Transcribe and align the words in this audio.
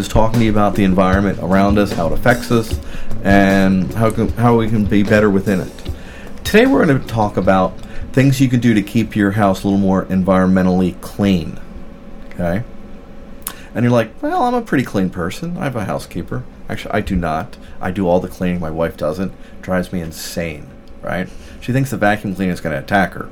is 0.00 0.08
talking 0.08 0.40
to 0.40 0.44
you 0.46 0.50
about 0.50 0.74
the 0.74 0.82
environment 0.82 1.38
around 1.40 1.78
us, 1.78 1.92
how 1.92 2.06
it 2.06 2.12
affects 2.12 2.50
us, 2.50 2.80
and 3.22 3.92
how 3.94 4.10
can, 4.10 4.28
how 4.30 4.56
we 4.56 4.68
can 4.68 4.84
be 4.84 5.02
better 5.02 5.30
within 5.30 5.60
it. 5.60 5.90
Today 6.42 6.66
we're 6.66 6.84
going 6.84 7.00
to 7.00 7.06
talk 7.06 7.36
about 7.36 7.78
things 8.12 8.40
you 8.40 8.48
can 8.48 8.58
do 8.58 8.74
to 8.74 8.82
keep 8.82 9.14
your 9.14 9.32
house 9.32 9.62
a 9.62 9.68
little 9.68 9.78
more 9.78 10.06
environmentally 10.06 11.00
clean. 11.00 11.60
Okay? 12.30 12.64
And 13.74 13.84
you're 13.84 13.92
like, 13.92 14.20
well, 14.20 14.42
I'm 14.42 14.54
a 14.54 14.62
pretty 14.62 14.84
clean 14.84 15.10
person. 15.10 15.56
I 15.56 15.64
have 15.64 15.76
a 15.76 15.84
housekeeper. 15.84 16.42
Actually, 16.68 16.94
I 16.94 17.00
do 17.02 17.14
not. 17.14 17.56
I 17.80 17.90
do 17.90 18.08
all 18.08 18.18
the 18.18 18.28
cleaning. 18.28 18.58
My 18.58 18.70
wife 18.70 18.96
doesn't. 18.96 19.32
drives 19.62 19.92
me 19.92 20.00
insane, 20.00 20.66
right? 21.02 21.28
She 21.60 21.72
thinks 21.72 21.90
the 21.90 21.96
vacuum 21.96 22.34
cleaner 22.34 22.52
is 22.52 22.60
going 22.60 22.74
to 22.74 22.82
attack 22.82 23.12
her. 23.12 23.30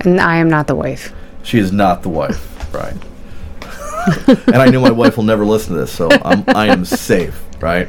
And 0.00 0.20
I 0.20 0.36
am 0.36 0.48
not 0.48 0.68
the 0.68 0.74
wife. 0.74 1.12
She 1.42 1.58
is 1.58 1.72
not 1.72 2.02
the 2.02 2.08
wife, 2.08 2.72
right? 2.74 2.96
and 4.26 4.56
I 4.56 4.68
know 4.70 4.80
my 4.80 4.90
wife 4.90 5.16
will 5.16 5.24
never 5.24 5.44
listen 5.44 5.74
to 5.74 5.80
this, 5.80 5.92
so 5.92 6.08
I'm, 6.10 6.44
I 6.48 6.66
am 6.66 6.84
safe, 6.84 7.42
right? 7.60 7.88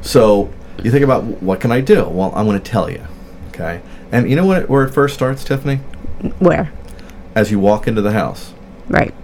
So 0.00 0.50
you 0.82 0.90
think 0.90 1.04
about 1.04 1.24
what 1.42 1.60
can 1.60 1.70
I 1.70 1.80
do? 1.80 2.08
Well, 2.08 2.32
I'm 2.34 2.46
going 2.46 2.60
to 2.60 2.70
tell 2.70 2.90
you, 2.90 3.04
okay? 3.48 3.82
And 4.10 4.28
you 4.28 4.36
know 4.36 4.46
what, 4.46 4.68
where 4.68 4.84
it 4.84 4.92
first 4.92 5.14
starts, 5.14 5.44
Tiffany? 5.44 5.76
Where? 6.38 6.72
As 7.34 7.50
you 7.50 7.58
walk 7.58 7.86
into 7.86 8.00
the 8.02 8.12
house. 8.12 8.54
Right. 8.88 9.14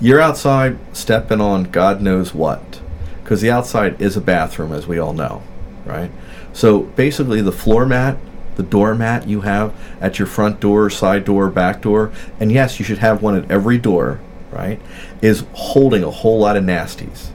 You're 0.00 0.20
outside 0.20 0.78
stepping 0.92 1.40
on 1.40 1.64
God 1.64 2.00
knows 2.00 2.34
what, 2.34 2.80
because 3.22 3.40
the 3.40 3.50
outside 3.50 4.00
is 4.00 4.16
a 4.16 4.20
bathroom, 4.20 4.72
as 4.72 4.86
we 4.86 4.98
all 4.98 5.12
know, 5.12 5.42
right? 5.84 6.10
So 6.52 6.80
basically, 6.80 7.40
the 7.40 7.52
floor 7.52 7.86
mat, 7.86 8.16
the 8.56 8.62
doormat 8.62 9.28
you 9.28 9.42
have 9.42 9.74
at 10.00 10.18
your 10.18 10.26
front 10.26 10.60
door, 10.60 10.90
side 10.90 11.24
door, 11.24 11.50
back 11.50 11.82
door, 11.82 12.12
and 12.40 12.50
yes, 12.50 12.78
you 12.78 12.84
should 12.84 12.98
have 12.98 13.22
one 13.22 13.36
at 13.36 13.50
every 13.50 13.78
door, 13.78 14.20
right? 14.52 14.80
Is 15.20 15.44
holding 15.52 16.02
a 16.02 16.10
whole 16.10 16.38
lot 16.38 16.56
of 16.56 16.64
nasties, 16.64 17.28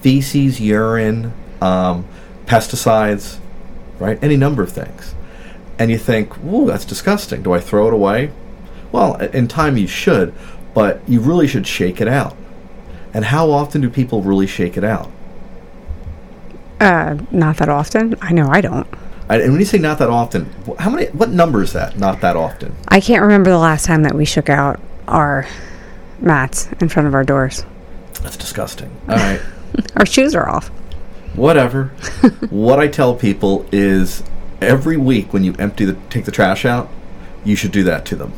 feces, 0.00 0.60
urine, 0.60 1.32
um, 1.60 2.06
pesticides, 2.46 3.38
right? 3.98 4.18
Any 4.22 4.36
number 4.36 4.62
of 4.62 4.72
things. 4.72 5.14
And 5.78 5.90
you 5.90 5.98
think, 5.98 6.32
"Ooh, 6.44 6.66
that's 6.66 6.84
disgusting. 6.84 7.42
Do 7.42 7.52
I 7.52 7.60
throw 7.60 7.88
it 7.88 7.92
away?" 7.94 8.30
Well, 8.92 9.16
in 9.16 9.48
time 9.48 9.76
you 9.76 9.88
should, 9.88 10.32
but 10.72 11.00
you 11.08 11.20
really 11.20 11.48
should 11.48 11.66
shake 11.66 12.00
it 12.00 12.08
out. 12.08 12.36
And 13.12 13.26
how 13.26 13.50
often 13.50 13.80
do 13.80 13.90
people 13.90 14.22
really 14.22 14.46
shake 14.46 14.76
it 14.76 14.84
out? 14.84 15.10
Uh, 16.80 17.16
not 17.30 17.56
that 17.58 17.68
often. 17.68 18.14
I 18.20 18.32
know 18.32 18.48
I 18.50 18.60
don't. 18.60 18.86
And 19.28 19.52
when 19.52 19.58
you 19.58 19.64
say 19.64 19.78
not 19.78 19.98
that 19.98 20.10
often, 20.10 20.52
how 20.78 20.90
many? 20.90 21.06
What 21.06 21.30
number 21.30 21.62
is 21.62 21.72
that? 21.72 21.98
Not 21.98 22.20
that 22.20 22.36
often. 22.36 22.74
I 22.88 23.00
can't 23.00 23.22
remember 23.22 23.50
the 23.50 23.58
last 23.58 23.86
time 23.86 24.02
that 24.02 24.14
we 24.14 24.24
shook 24.24 24.50
out 24.50 24.80
our 25.08 25.46
mats 26.20 26.68
in 26.80 26.88
front 26.88 27.08
of 27.08 27.14
our 27.14 27.24
doors. 27.24 27.64
That's 28.22 28.36
disgusting. 28.36 28.90
All 29.08 29.16
right. 29.16 29.40
our 29.96 30.06
shoes 30.06 30.34
are 30.34 30.48
off. 30.48 30.68
Whatever. 31.34 31.86
what 32.50 32.78
I 32.78 32.88
tell 32.88 33.14
people 33.14 33.66
is 33.72 34.22
every 34.60 34.96
week 34.96 35.32
when 35.32 35.44
you 35.44 35.54
empty 35.58 35.84
the 35.84 35.94
take 36.10 36.24
the 36.24 36.30
trash 36.32 36.64
out, 36.64 36.88
you 37.44 37.56
should 37.56 37.72
do 37.72 37.84
that 37.84 38.04
to 38.06 38.16
them. 38.16 38.32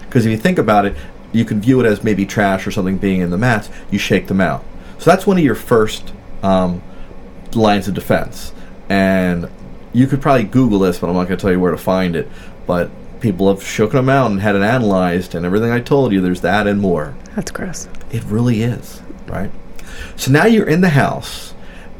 Because 0.00 0.26
if 0.26 0.30
you 0.30 0.36
think 0.36 0.58
about 0.58 0.84
it, 0.84 0.96
you 1.32 1.44
can 1.44 1.60
view 1.60 1.80
it 1.80 1.86
as 1.86 2.04
maybe 2.04 2.26
trash 2.26 2.66
or 2.66 2.70
something 2.70 2.98
being 2.98 3.20
in 3.20 3.30
the 3.30 3.38
mats. 3.38 3.70
You 3.90 3.98
shake 3.98 4.26
them 4.26 4.40
out. 4.40 4.64
So 4.98 5.10
that's 5.10 5.26
one 5.26 5.38
of 5.38 5.44
your 5.44 5.54
first 5.54 6.12
um, 6.42 6.82
lines 7.54 7.88
of 7.88 7.94
defense. 7.94 8.52
And 8.88 9.50
you 9.92 10.06
could 10.06 10.20
probably 10.20 10.44
Google 10.44 10.80
this, 10.80 10.98
but 10.98 11.08
I'm 11.08 11.14
not 11.14 11.24
going 11.24 11.38
to 11.38 11.42
tell 11.42 11.50
you 11.50 11.60
where 11.60 11.70
to 11.70 11.78
find 11.78 12.14
it. 12.14 12.28
But 12.66 12.90
people 13.22 13.48
have 13.48 13.64
shook 13.64 13.92
them 13.92 14.08
out 14.08 14.30
and 14.30 14.40
had 14.40 14.56
it 14.56 14.62
analyzed, 14.62 15.34
and 15.34 15.46
everything 15.46 15.70
I 15.70 15.80
told 15.80 16.12
you, 16.12 16.20
there's 16.20 16.42
that 16.42 16.66
and 16.66 16.80
more. 16.80 17.14
That's 17.34 17.50
gross. 17.50 17.88
It 18.10 18.22
really 18.24 18.62
is, 18.62 19.00
right? 19.26 19.50
So 20.16 20.30
now 20.30 20.44
you're 20.44 20.68
in 20.68 20.82
the 20.82 20.90
house, 20.90 21.54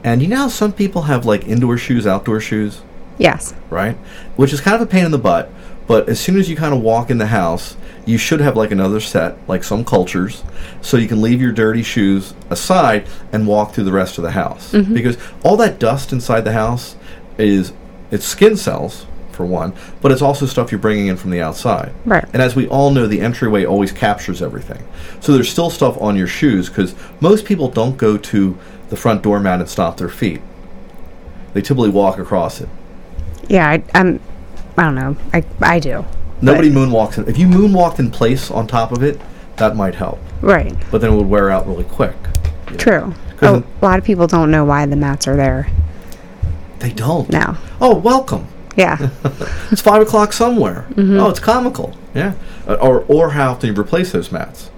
and 0.05 0.21
you 0.21 0.29
know 0.29 0.37
how 0.37 0.49
some 0.49 0.73
people 0.73 1.03
have 1.03 1.25
like 1.25 1.47
indoor 1.47 1.79
shoes, 1.79 2.07
outdoor 2.07 2.41
shoes? 2.41 2.83
Yes. 3.17 3.55
Right? 3.71 3.97
Which 4.37 4.53
is 4.53 4.61
kind 4.61 4.75
of 4.75 4.83
a 4.83 4.87
pain 4.87 5.05
in 5.07 5.13
the 5.13 5.19
butt, 5.19 5.51
but 5.87 6.09
as 6.09 6.21
soon 6.21 6.39
as 6.39 6.51
you 6.51 6.57
kind 6.57 6.75
of 6.75 6.81
walk 6.83 7.11
in 7.11 7.19
the 7.19 7.29
house, 7.29 7.77
you 8.05 8.19
should 8.19 8.41
have 8.41 8.57
like 8.57 8.73
another 8.73 9.01
set, 9.01 9.37
like 9.49 9.63
some 9.63 9.85
cultures, 9.85 10.43
so 10.81 10.97
you 10.97 11.09
can 11.09 11.23
leave 11.23 11.41
your 11.41 11.53
dirty 11.53 11.83
shoes 11.83 12.35
aside 12.51 13.07
and 13.31 13.47
walk 13.47 13.73
through 13.73 13.85
the 13.85 13.93
rest 13.93 14.19
of 14.19 14.25
the 14.25 14.33
house. 14.33 14.73
Mm-hmm. 14.73 14.93
Because 14.93 15.17
all 15.45 15.57
that 15.59 15.79
dust 15.79 16.13
inside 16.13 16.43
the 16.43 16.53
house 16.53 16.97
is 17.39 17.73
it's 18.11 18.27
skin 18.27 18.57
cells 18.57 19.07
for 19.33 19.45
one, 19.47 19.73
but 20.01 20.13
it's 20.13 20.23
also 20.23 20.47
stuff 20.47 20.71
you're 20.71 20.79
bringing 20.81 21.07
in 21.09 21.17
from 21.17 21.31
the 21.31 21.41
outside. 21.41 21.93
Right. 22.05 22.25
And 22.33 22.41
as 22.43 22.55
we 22.55 22.69
all 22.69 22.91
know, 22.91 23.07
the 23.07 23.21
entryway 23.21 23.65
always 23.65 23.93
captures 23.93 24.41
everything. 24.43 24.83
So 25.21 25.33
there's 25.33 25.51
still 25.51 25.71
stuff 25.71 26.01
on 26.01 26.17
your 26.17 26.27
shoes 26.27 26.69
because 26.69 26.95
most 27.21 27.45
people 27.45 27.69
don't 27.69 27.97
go 27.97 28.17
to 28.17 28.59
the 28.91 28.97
front 28.97 29.23
doormat 29.23 29.61
and 29.61 29.69
stop 29.69 29.97
their 29.97 30.09
feet. 30.09 30.41
They 31.55 31.61
typically 31.63 31.91
walk 31.91 32.19
across 32.19 32.61
it. 32.61 32.69
Yeah, 33.49 33.69
I, 33.69 33.83
I'm. 33.95 34.21
I 34.79 34.83
don't 34.85 34.95
know. 34.95 35.17
I 35.35 35.45
I 35.61 35.79
do. 35.79 36.05
Nobody 36.41 36.71
moonwalks 36.71 37.19
in. 37.19 37.29
If 37.29 37.39
you 37.39 37.47
moonwalked 37.47 37.99
in 37.99 38.11
place 38.11 38.51
on 38.51 38.67
top 38.67 38.91
of 38.93 39.03
it, 39.03 39.21
that 39.57 39.77
might 39.77 39.95
help. 39.95 40.19
Right. 40.41 40.75
But 40.91 41.01
then 41.03 41.13
it 41.13 41.17
would 41.17 41.29
wear 41.29 41.51
out 41.51 41.67
really 41.67 41.85
quick. 41.85 42.15
you 42.67 42.73
know. 42.73 42.77
True. 42.79 43.15
Oh, 43.43 43.63
a 43.81 43.85
lot 43.85 43.99
of 43.99 44.05
people 44.05 44.27
don't 44.27 44.51
know 44.51 44.65
why 44.65 44.87
the 44.87 44.95
mats 44.97 45.27
are 45.27 45.37
there 45.37 45.69
They 46.79 46.93
don't. 46.93 47.29
now. 47.29 47.59
Oh, 47.81 47.97
welcome. 47.97 48.47
Yeah. 48.77 49.09
It's 49.71 49.81
five 49.83 50.03
o'clock 50.03 50.33
somewhere. 50.33 50.87
Mm-hmm. 50.91 51.19
Oh, 51.19 51.31
it's 51.31 51.41
comical. 51.41 51.97
Yeah. 52.15 52.35
Uh, 52.69 52.75
Or 52.75 53.05
or 53.09 53.31
how 53.31 53.53
often 53.53 53.75
you 53.75 53.81
replace 53.81 54.13
those 54.13 54.31
mats? 54.33 54.71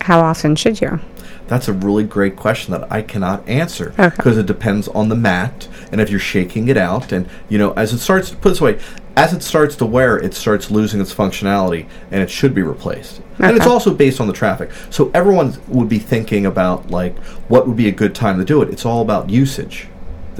How 0.00 0.20
often 0.20 0.56
should 0.56 0.80
you? 0.80 1.00
That's 1.48 1.66
a 1.68 1.72
really 1.72 2.04
great 2.04 2.36
question 2.36 2.72
that 2.72 2.90
I 2.92 3.02
cannot 3.02 3.46
answer 3.48 3.92
Okay. 3.98 4.14
because 4.16 4.38
it 4.38 4.46
depends 4.46 4.86
on 4.88 5.08
the 5.08 5.16
mat 5.16 5.66
and 5.90 6.00
if 6.00 6.08
you're 6.08 6.20
shaking 6.20 6.68
it 6.68 6.76
out 6.76 7.10
and 7.12 7.28
you 7.48 7.58
know 7.58 7.72
as 7.72 7.92
it 7.92 7.98
starts 7.98 8.30
put 8.30 8.50
this 8.50 8.60
way 8.60 8.78
as 9.16 9.32
it 9.32 9.42
starts 9.42 9.74
to 9.76 9.84
wear 9.86 10.16
it 10.16 10.32
starts 10.34 10.70
losing 10.70 11.00
its 11.00 11.12
functionality 11.12 11.86
and 12.12 12.22
it 12.22 12.30
should 12.30 12.54
be 12.54 12.62
replaced 12.62 13.20
and 13.40 13.56
it's 13.56 13.66
also 13.66 13.92
based 13.92 14.20
on 14.20 14.28
the 14.28 14.32
traffic 14.32 14.70
so 14.90 15.10
everyone 15.12 15.52
would 15.66 15.88
be 15.88 15.98
thinking 15.98 16.46
about 16.46 16.88
like 16.92 17.18
what 17.48 17.66
would 17.66 17.76
be 17.76 17.88
a 17.88 17.92
good 18.02 18.14
time 18.14 18.38
to 18.38 18.44
do 18.44 18.62
it 18.62 18.68
it's 18.70 18.86
all 18.86 19.02
about 19.02 19.28
usage 19.28 19.88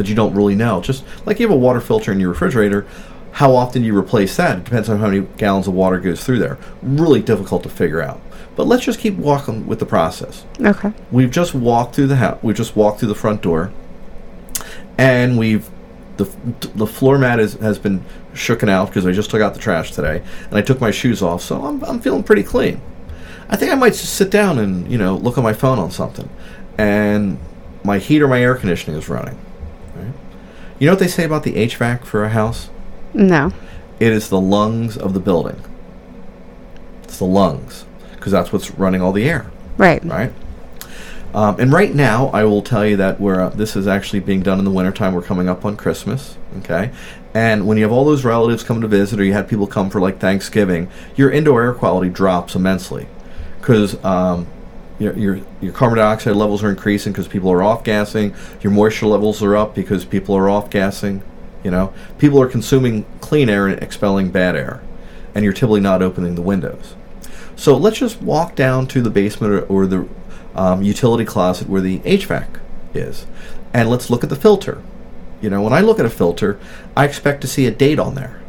that 0.00 0.08
you 0.08 0.14
don't 0.14 0.34
really 0.34 0.54
know 0.54 0.80
just 0.80 1.04
like 1.26 1.38
you 1.38 1.46
have 1.46 1.54
a 1.54 1.58
water 1.60 1.80
filter 1.80 2.10
in 2.10 2.18
your 2.18 2.30
refrigerator 2.30 2.86
how 3.32 3.54
often 3.54 3.84
you 3.84 3.96
replace 3.96 4.34
that 4.36 4.58
it 4.58 4.64
depends 4.64 4.88
on 4.88 4.98
how 4.98 5.06
many 5.08 5.20
gallons 5.36 5.68
of 5.68 5.74
water 5.74 6.00
goes 6.00 6.24
through 6.24 6.38
there 6.38 6.56
really 6.82 7.20
difficult 7.20 7.62
to 7.62 7.68
figure 7.68 8.00
out 8.00 8.18
but 8.56 8.66
let's 8.66 8.84
just 8.84 8.98
keep 8.98 9.14
walking 9.14 9.66
with 9.66 9.78
the 9.78 9.86
process 9.86 10.44
Okay. 10.58 10.92
we've 11.12 11.30
just 11.30 11.54
walked 11.54 11.94
through 11.94 12.06
the 12.08 12.16
house. 12.16 12.38
We've 12.42 12.56
just 12.56 12.74
walked 12.74 12.98
through 13.00 13.08
the 13.08 13.14
front 13.14 13.42
door, 13.42 13.72
and 14.98 15.38
we've 15.38 15.68
the 16.16 16.24
the 16.74 16.86
floor 16.86 17.16
mat 17.18 17.40
is, 17.40 17.54
has 17.54 17.78
been 17.78 18.04
shooken 18.34 18.68
out 18.68 18.88
because 18.88 19.06
I 19.06 19.12
just 19.12 19.30
took 19.30 19.40
out 19.40 19.54
the 19.54 19.60
trash 19.60 19.92
today, 19.92 20.22
and 20.48 20.54
I 20.54 20.62
took 20.62 20.80
my 20.80 20.90
shoes 20.90 21.22
off, 21.22 21.42
so 21.42 21.64
I'm 21.64 21.82
I'm 21.84 22.00
feeling 22.00 22.22
pretty 22.22 22.42
clean. 22.42 22.80
I 23.48 23.56
think 23.56 23.72
I 23.72 23.74
might 23.74 23.90
just 23.94 24.14
sit 24.14 24.30
down 24.30 24.58
and 24.58 24.90
you 24.90 24.98
know 24.98 25.16
look 25.16 25.38
at 25.38 25.44
my 25.44 25.54
phone 25.54 25.78
on 25.78 25.90
something, 25.90 26.28
and 26.76 27.38
my 27.84 27.98
heat 27.98 28.20
or 28.20 28.28
my 28.28 28.42
air 28.42 28.54
conditioning 28.56 28.98
is 28.98 29.08
running. 29.08 29.38
Right? 29.94 30.12
You 30.78 30.86
know 30.86 30.92
what 30.92 31.00
they 31.00 31.08
say 31.08 31.24
about 31.24 31.42
the 31.42 31.54
HVAC 31.54 32.04
for 32.04 32.24
a 32.24 32.30
house? 32.30 32.70
No. 33.12 33.52
It 33.98 34.12
is 34.12 34.28
the 34.28 34.40
lungs 34.40 34.96
of 34.96 35.12
the 35.14 35.20
building. 35.20 35.62
It's 37.04 37.18
the 37.18 37.24
lungs 37.26 37.84
because 38.12 38.32
that's 38.32 38.52
what's 38.52 38.70
running 38.72 39.00
all 39.02 39.12
the 39.12 39.28
air 39.28 39.50
Right. 39.78 40.04
right? 40.04 40.32
Um, 41.34 41.56
and 41.60 41.72
right 41.72 41.94
now, 41.94 42.28
I 42.28 42.44
will 42.44 42.60
tell 42.62 42.84
you 42.84 42.96
that 42.96 43.20
we're, 43.20 43.40
uh, 43.40 43.48
this 43.50 43.76
is 43.76 43.86
actually 43.86 44.20
being 44.20 44.42
done 44.42 44.58
in 44.58 44.64
the 44.64 44.70
wintertime. 44.70 45.14
We're 45.14 45.22
coming 45.22 45.48
up 45.48 45.64
on 45.64 45.76
Christmas, 45.76 46.36
okay? 46.58 46.90
And 47.34 47.66
when 47.66 47.78
you 47.78 47.84
have 47.84 47.92
all 47.92 48.04
those 48.04 48.24
relatives 48.24 48.64
come 48.64 48.80
to 48.80 48.88
visit, 48.88 49.20
or 49.20 49.24
you 49.24 49.32
had 49.32 49.48
people 49.48 49.68
come 49.68 49.90
for 49.90 50.00
like 50.00 50.18
Thanksgiving, 50.18 50.88
your 51.14 51.30
indoor 51.30 51.62
air 51.62 51.72
quality 51.72 52.10
drops 52.10 52.56
immensely 52.56 53.06
because 53.60 54.02
um, 54.04 54.48
your, 55.00 55.16
your 55.18 55.40
your 55.60 55.72
carbon 55.72 55.98
dioxide 55.98 56.36
levels 56.36 56.62
are 56.62 56.70
increasing 56.70 57.12
because 57.12 57.26
people 57.26 57.50
are 57.50 57.62
off 57.62 57.82
gassing. 57.82 58.34
Your 58.60 58.72
moisture 58.72 59.06
levels 59.06 59.42
are 59.42 59.56
up 59.56 59.74
because 59.74 60.04
people 60.04 60.36
are 60.36 60.48
off 60.48 60.70
gassing. 60.70 61.22
You 61.64 61.70
know, 61.72 61.92
people 62.18 62.40
are 62.40 62.46
consuming 62.46 63.04
clean 63.20 63.48
air 63.48 63.66
and 63.66 63.82
expelling 63.82 64.30
bad 64.30 64.54
air, 64.54 64.80
and 65.34 65.42
you're 65.44 65.52
typically 65.52 65.80
not 65.80 66.02
opening 66.02 66.34
the 66.36 66.42
windows. 66.42 66.94
So 67.56 67.76
let's 67.76 67.98
just 67.98 68.22
walk 68.22 68.54
down 68.54 68.86
to 68.88 69.02
the 69.02 69.10
basement 69.10 69.52
or, 69.52 69.60
or 69.66 69.86
the 69.86 70.08
um, 70.54 70.82
utility 70.82 71.24
closet 71.24 71.68
where 71.68 71.80
the 71.82 71.98
HVAC 72.00 72.60
is, 72.94 73.26
and 73.74 73.90
let's 73.90 74.08
look 74.10 74.22
at 74.22 74.30
the 74.30 74.36
filter. 74.36 74.82
You 75.42 75.48
know, 75.50 75.62
when 75.62 75.72
I 75.72 75.80
look 75.80 75.98
at 75.98 76.06
a 76.06 76.10
filter, 76.10 76.58
I 76.96 77.04
expect 77.06 77.40
to 77.42 77.46
see 77.48 77.66
a 77.66 77.70
date 77.70 77.98
on 77.98 78.14
there 78.14 78.40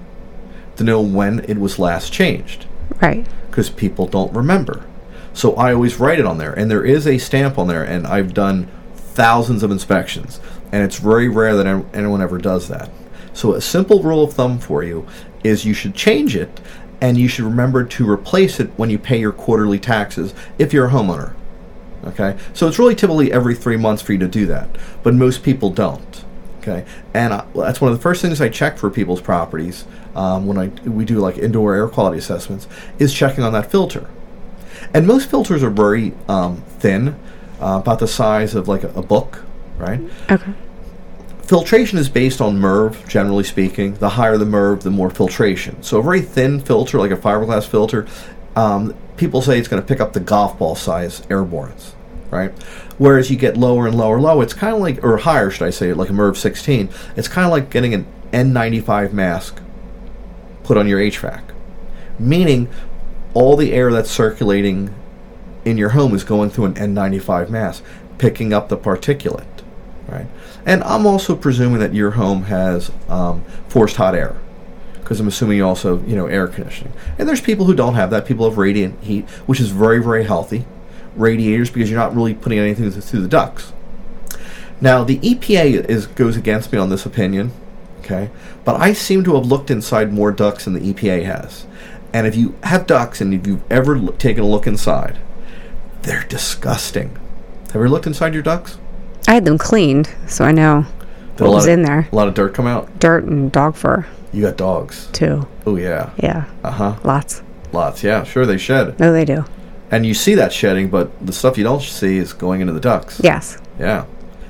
to 0.76 0.84
know 0.84 1.02
when 1.02 1.40
it 1.42 1.58
was 1.58 1.80
last 1.80 2.12
changed 2.12 2.66
Right. 3.02 3.26
because 3.50 3.70
people 3.70 4.08
don't 4.08 4.34
remember. 4.34 4.86
So 5.34 5.56
I 5.56 5.74
always 5.74 6.00
write 6.00 6.20
it 6.20 6.26
on 6.26 6.38
there, 6.38 6.54
and 6.54 6.70
there 6.70 6.84
is 6.84 7.08
a 7.08 7.18
stamp 7.18 7.58
on 7.58 7.68
there, 7.68 7.84
and 7.84 8.06
I've 8.06 8.34
done 8.34 8.68
thousands 8.96 9.64
of 9.64 9.72
inspections, 9.72 10.40
and 10.72 10.84
it's 10.84 10.98
very 10.98 11.30
rare 11.30 11.56
that 11.56 11.86
anyone 11.94 12.22
ever 12.22 12.38
does 12.38 12.68
that. 12.68 12.90
So 13.34 13.54
a 13.54 13.62
simple 13.62 14.04
rule 14.04 14.24
of 14.24 14.34
thumb 14.34 14.60
for 14.60 14.84
you 14.84 15.08
is 15.44 15.66
you 15.66 15.74
should 15.74 15.96
change 15.96 16.36
it, 16.36 16.60
and 17.00 17.18
you 17.18 17.28
should 17.28 17.46
remember 17.46 17.84
to 17.84 18.10
replace 18.10 18.60
it 18.60 18.70
when 18.78 18.90
you 18.90 19.00
pay 19.00 19.20
your 19.20 19.32
quarterly 19.32 19.80
taxes 19.80 20.34
if 20.60 20.74
you're 20.74 20.88
a 20.88 20.92
homeowner. 20.92 21.34
Okay, 22.06 22.38
so 22.54 22.68
it's 22.68 22.80
really 22.80 22.96
typically 22.96 23.32
every 23.32 23.56
three 23.56 23.78
months 23.78 24.02
for 24.02 24.14
you 24.14 24.20
to 24.20 24.28
do 24.28 24.46
that, 24.48 24.70
but 25.04 25.14
most 25.14 25.44
people 25.44 25.70
don't. 25.70 26.24
Okay, 26.60 26.86
and 27.14 27.34
I, 27.34 27.46
that's 27.56 27.82
one 27.82 27.92
of 27.92 27.98
the 27.98 28.02
first 28.02 28.22
things 28.22 28.42
I 28.42 28.50
check 28.50 28.78
for 28.78 28.90
people's 28.90 29.22
properties 29.22 29.86
um, 30.16 30.46
when 30.46 30.58
I 30.58 30.68
we 30.88 31.06
do 31.06 31.20
like 31.20 31.38
indoor 31.38 31.74
air 31.74 31.88
quality 31.88 32.18
assessments 32.18 32.68
is 33.00 33.14
checking 33.14 33.44
on 33.44 33.54
that 33.54 33.72
filter. 33.72 34.08
And 34.94 35.08
most 35.08 35.30
filters 35.30 35.64
are 35.64 35.70
very 35.70 36.14
um, 36.28 36.58
thin, 36.80 37.16
uh, 37.62 37.80
about 37.82 38.00
the 38.00 38.08
size 38.08 38.56
of 38.56 38.68
like 38.68 38.84
a, 38.84 38.90
a 38.90 39.02
book, 39.02 39.44
right? 39.78 40.02
Okay. 40.30 40.54
Filtration 41.44 41.98
is 41.98 42.10
based 42.10 42.40
on 42.40 42.58
MERV, 42.60 43.08
generally 43.08 43.44
speaking. 43.44 43.96
The 43.96 44.10
higher 44.10 44.38
the 44.38 44.46
MERV, 44.46 44.82
the 44.82 44.90
more 44.90 45.10
filtration. 45.10 45.84
So 45.84 46.00
a 46.00 46.04
very 46.04 46.22
thin 46.22 46.60
filter, 46.62 46.98
like 46.98 47.12
a 47.12 47.18
fiberglass 47.18 47.68
filter, 47.68 48.08
um, 48.56 48.96
people 49.18 49.42
say 49.42 49.60
it's 49.60 49.68
going 49.68 49.82
to 49.82 49.88
pick 49.88 50.00
up 50.00 50.14
the 50.14 50.20
golf 50.20 50.58
ball 50.58 50.76
size 50.76 51.22
airbornes, 51.22 51.94
right? 52.30 52.52
Whereas 52.98 53.30
you 53.30 53.38
get 53.38 53.58
lower 53.58 53.86
and 53.86 53.98
lower, 53.98 54.20
low, 54.20 54.42
it's 54.42 54.54
kind 54.54 54.74
of 54.74 54.82
like, 54.82 55.04
or 55.04 55.18
higher, 55.18 55.50
should 55.50 55.68
I 55.68 55.72
say, 55.72 55.94
like 55.94 56.10
a 56.10 56.14
MERV 56.14 56.38
16. 56.38 56.90
It's 57.16 57.28
kind 57.28 57.46
of 57.46 57.52
like 57.52 57.70
getting 57.70 57.94
an 57.94 58.06
N95 58.32 59.12
mask 59.12 59.62
put 60.64 60.78
on 60.78 60.88
your 60.88 61.00
HVAC, 61.00 61.42
meaning 62.18 62.70
all 63.34 63.56
the 63.56 63.74
air 63.74 63.92
that's 63.92 64.12
circulating 64.12 64.94
in 65.66 65.78
your 65.78 65.90
home 65.90 66.14
is 66.14 66.24
going 66.24 66.50
through 66.50 66.66
an 66.66 66.74
N95 66.74 67.50
mask, 67.50 67.84
picking 68.18 68.54
up 68.54 68.70
the 68.70 68.78
particulate, 68.78 69.46
right? 70.08 70.28
And 70.66 70.84
I'm 70.84 71.06
also 71.06 71.36
presuming 71.36 71.80
that 71.80 71.94
your 71.94 72.12
home 72.12 72.44
has 72.44 72.92
um, 73.10 73.44
forced 73.68 73.96
hot 73.96 74.16
air, 74.16 74.36
because 75.00 75.20
I'm 75.20 75.28
assuming 75.28 75.58
you 75.58 75.66
also, 75.66 76.04
you 76.04 76.16
know, 76.16 76.28
air 76.28 76.48
conditioning. 76.48 76.94
And 77.18 77.28
there's 77.28 77.42
people 77.42 77.66
who 77.66 77.76
don't 77.76 77.96
have 77.96 78.10
that. 78.12 78.26
People 78.26 78.50
have 78.50 78.58
radiant 78.58 79.04
heat, 79.04 79.30
which 79.46 79.60
is 79.60 79.70
very, 79.70 80.02
very 80.02 80.24
healthy. 80.24 80.66
Radiators, 81.16 81.70
because 81.70 81.90
you're 81.90 82.00
not 82.00 82.16
really 82.16 82.34
putting 82.34 82.60
anything 82.60 82.90
through 82.92 83.22
the 83.22 83.28
ducts. 83.28 83.74
Now, 84.80 85.04
the 85.04 85.20
EPA 85.20 85.86
is 85.90 86.08
goes 86.08 86.36
against 86.36 86.72
me 86.72 86.80
on 86.80 86.90
this 86.90 87.06
opinion, 87.06 87.52
okay? 88.00 88.32
But 88.66 88.80
I 88.80 88.94
seem 88.94 89.24
to 89.26 89.36
have 89.36 89.46
looked 89.46 89.70
inside 89.70 90.12
more 90.12 90.32
ducts 90.32 90.66
than 90.66 90.74
the 90.74 90.94
EPA 90.94 91.26
has. 91.26 91.68
And 92.14 92.28
if 92.28 92.36
you 92.36 92.56
have 92.64 92.88
ducts 92.88 93.22
and 93.22 93.34
if 93.34 93.48
you've 93.48 93.64
ever 93.72 93.96
l- 93.96 94.08
taken 94.14 94.44
a 94.44 94.48
look 94.48 94.68
inside, 94.68 95.18
they're 96.02 96.26
disgusting. 96.28 97.10
Have 97.68 97.76
you 97.76 97.82
ever 97.82 97.90
looked 97.90 98.08
inside 98.08 98.34
your 98.34 98.44
ducts? 98.44 98.78
I 99.28 99.34
had 99.36 99.46
them 99.46 99.58
cleaned, 99.58 100.10
so 100.28 100.44
I 100.44 100.52
know 100.52 100.86
Did 101.38 101.42
what 101.44 101.50
lot 101.52 101.56
was 101.56 101.66
of- 101.68 101.72
in 101.74 101.84
there. 101.84 102.08
A 102.12 102.16
lot 102.16 102.28
of 102.28 102.34
dirt 102.34 102.54
come 102.54 102.68
out. 102.68 103.00
Dirt 103.00 103.24
and 103.24 103.52
dog 103.52 103.76
fur, 103.76 104.06
You 104.34 104.42
got 104.42 104.58
dogs. 104.58 105.08
too. 105.14 105.48
Oh 105.66 105.76
yeah. 105.78 106.10
Yeah, 106.18 106.46
Uh 106.64 106.72
huh. 106.72 106.96
lots. 107.04 107.42
Lots. 107.72 108.04
Yeah. 108.04 108.24
Sure, 108.24 108.46
they 108.46 108.58
shed, 108.58 109.00
No, 109.00 109.14
they 109.14 109.24
do. 109.24 109.46
and 109.90 110.06
you 110.06 110.14
see 110.14 110.36
that 110.36 110.52
shedding, 110.52 110.90
but 110.90 111.12
the 111.26 111.32
stuff 111.32 111.58
you 111.58 111.64
don't 111.64 111.82
see 111.82 112.18
is 112.18 112.34
going 112.34 112.60
into 112.60 112.74
the 112.74 112.80
ducts. 112.82 113.22
Yes. 113.24 113.58
Yeah, 113.80 114.04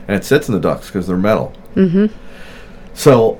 and 0.07 0.17
it 0.17 0.23
sits 0.25 0.47
in 0.47 0.55
the 0.55 0.59
ducts 0.59 0.87
because 0.87 1.05
they're 1.05 1.17
metal. 1.17 1.53
Mm-hmm. 1.75 2.07
So, 2.95 3.39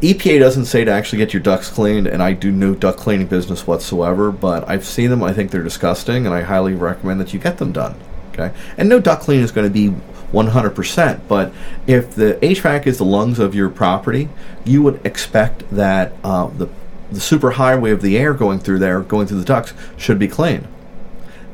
EPA 0.00 0.38
doesn't 0.38 0.64
say 0.64 0.84
to 0.84 0.90
actually 0.90 1.18
get 1.18 1.34
your 1.34 1.42
ducts 1.42 1.68
cleaned, 1.68 2.06
and 2.06 2.22
I 2.22 2.32
do 2.32 2.50
no 2.50 2.74
duct 2.74 2.98
cleaning 2.98 3.26
business 3.26 3.66
whatsoever. 3.66 4.30
But 4.30 4.68
I've 4.68 4.84
seen 4.84 5.10
them. 5.10 5.22
I 5.22 5.32
think 5.32 5.50
they're 5.50 5.62
disgusting, 5.62 6.26
and 6.26 6.34
I 6.34 6.40
highly 6.40 6.74
recommend 6.74 7.20
that 7.20 7.34
you 7.34 7.38
get 7.38 7.58
them 7.58 7.72
done. 7.72 7.96
Okay, 8.32 8.52
and 8.78 8.88
no 8.88 9.00
duct 9.00 9.22
cleaning 9.22 9.44
is 9.44 9.52
going 9.52 9.66
to 9.66 9.72
be 9.72 9.94
100%. 10.32 11.20
But 11.28 11.52
if 11.86 12.14
the 12.14 12.38
HVAC 12.40 12.86
is 12.86 12.98
the 12.98 13.04
lungs 13.04 13.38
of 13.38 13.54
your 13.54 13.68
property, 13.68 14.28
you 14.64 14.82
would 14.82 15.04
expect 15.04 15.68
that 15.70 16.12
uh, 16.24 16.46
the 16.46 16.68
the 17.10 17.18
superhighway 17.18 17.92
of 17.92 18.02
the 18.02 18.16
air 18.16 18.32
going 18.32 18.60
through 18.60 18.78
there, 18.78 19.00
going 19.00 19.26
through 19.26 19.40
the 19.40 19.44
ducts, 19.44 19.74
should 19.96 20.18
be 20.18 20.28
clean. 20.28 20.68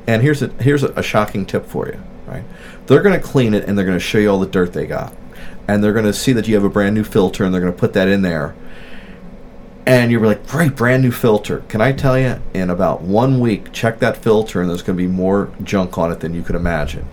And 0.07 0.23
here's 0.23 0.43
a 0.43 0.49
here's 0.61 0.83
a, 0.83 0.89
a 0.93 1.03
shocking 1.03 1.47
tip 1.47 1.67
for 1.67 1.89
you, 1.89 2.01
right? 2.27 2.45
They're 2.87 3.03
going 3.03 3.19
to 3.19 3.27
clean 3.27 3.55
it 3.55 3.65
and 3.65 3.77
they're 3.77 3.87
going 3.87 3.99
to 3.99 4.05
show 4.05 4.19
you 4.19 4.31
all 4.31 4.39
the 4.39 4.47
dirt 4.47 4.73
they 4.73 4.87
got, 4.87 5.13
and 5.69 5.83
they're 5.83 5.93
going 5.93 6.05
to 6.05 6.13
see 6.13 6.33
that 6.33 6.47
you 6.47 6.55
have 6.55 6.65
a 6.65 6.69
brand 6.69 6.95
new 6.95 7.05
filter 7.05 7.45
and 7.45 7.53
they're 7.53 7.61
going 7.61 7.73
to 7.73 7.79
put 7.79 7.93
that 7.95 8.09
in 8.09 8.23
there. 8.23 8.55
And 9.87 10.11
you're 10.11 10.25
like, 10.25 10.47
great, 10.49 10.75
brand 10.75 11.03
new 11.03 11.13
filter. 11.13 11.63
Can 11.69 11.81
I 11.81 11.93
tell 11.93 12.19
you, 12.19 12.41
in 12.53 12.71
about 12.71 13.03
one 13.03 13.39
week, 13.39 13.73
check 13.73 14.01
that 14.01 14.17
filter 14.17 14.61
and 14.61 14.69
there's 14.69 14.83
going 14.83 14.97
to 14.97 15.03
be 15.03 15.09
more 15.09 15.51
junk 15.63 15.97
on 15.97 16.11
it 16.11 16.21
than 16.21 16.35
you 16.35 16.43
could 16.43 16.57
imagine, 16.57 17.07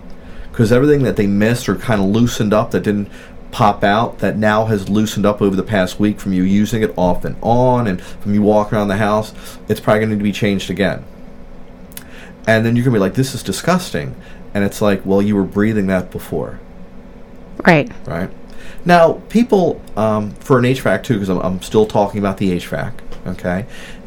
because 0.50 0.72
everything 0.72 1.04
that 1.04 1.16
they 1.16 1.26
missed 1.26 1.68
or 1.68 1.76
kind 1.76 2.00
of 2.00 2.08
loosened 2.08 2.52
up 2.52 2.72
that 2.72 2.82
didn't 2.82 3.08
pop 3.52 3.84
out 3.84 4.18
that 4.18 4.36
now 4.36 4.64
has 4.64 4.88
loosened 4.88 5.24
up 5.24 5.40
over 5.40 5.54
the 5.54 5.62
past 5.62 6.00
week 6.00 6.18
from 6.18 6.32
you 6.32 6.42
using 6.42 6.82
it 6.82 6.92
off 6.96 7.24
and 7.24 7.36
on 7.40 7.86
and 7.86 8.02
from 8.02 8.34
you 8.34 8.42
walking 8.42 8.76
around 8.76 8.88
the 8.88 8.96
house, 8.96 9.32
it's 9.68 9.78
probably 9.78 10.00
going 10.00 10.10
to 10.10 10.16
need 10.16 10.20
to 10.20 10.24
be 10.24 10.32
changed 10.32 10.70
again 10.70 11.04
and 12.46 12.64
then 12.64 12.76
you're 12.76 12.84
gonna 12.84 12.94
be 12.94 13.00
like, 13.00 13.14
"This 13.14 13.34
is 13.34 13.42
disgusting," 13.42 14.14
and 14.52 14.64
it's 14.64 14.82
like, 14.82 15.02
"Well, 15.04 15.22
you 15.22 15.36
were 15.36 15.44
breathing 15.44 15.86
that 15.86 16.10
before, 16.10 16.58
Right. 17.66 17.90
right?" 18.06 18.30
Now, 18.84 19.14
people 19.28 19.82
um, 19.96 20.32
for 20.32 20.58
an 20.58 20.64
HVAC 20.64 21.02
too, 21.02 21.14
because 21.14 21.28
I'm, 21.28 21.38
I'm 21.38 21.62
still 21.62 21.86
talking 21.86 22.18
about 22.18 22.38
the 22.38 22.56
HVAC, 22.56 22.92
okay, 23.26 23.66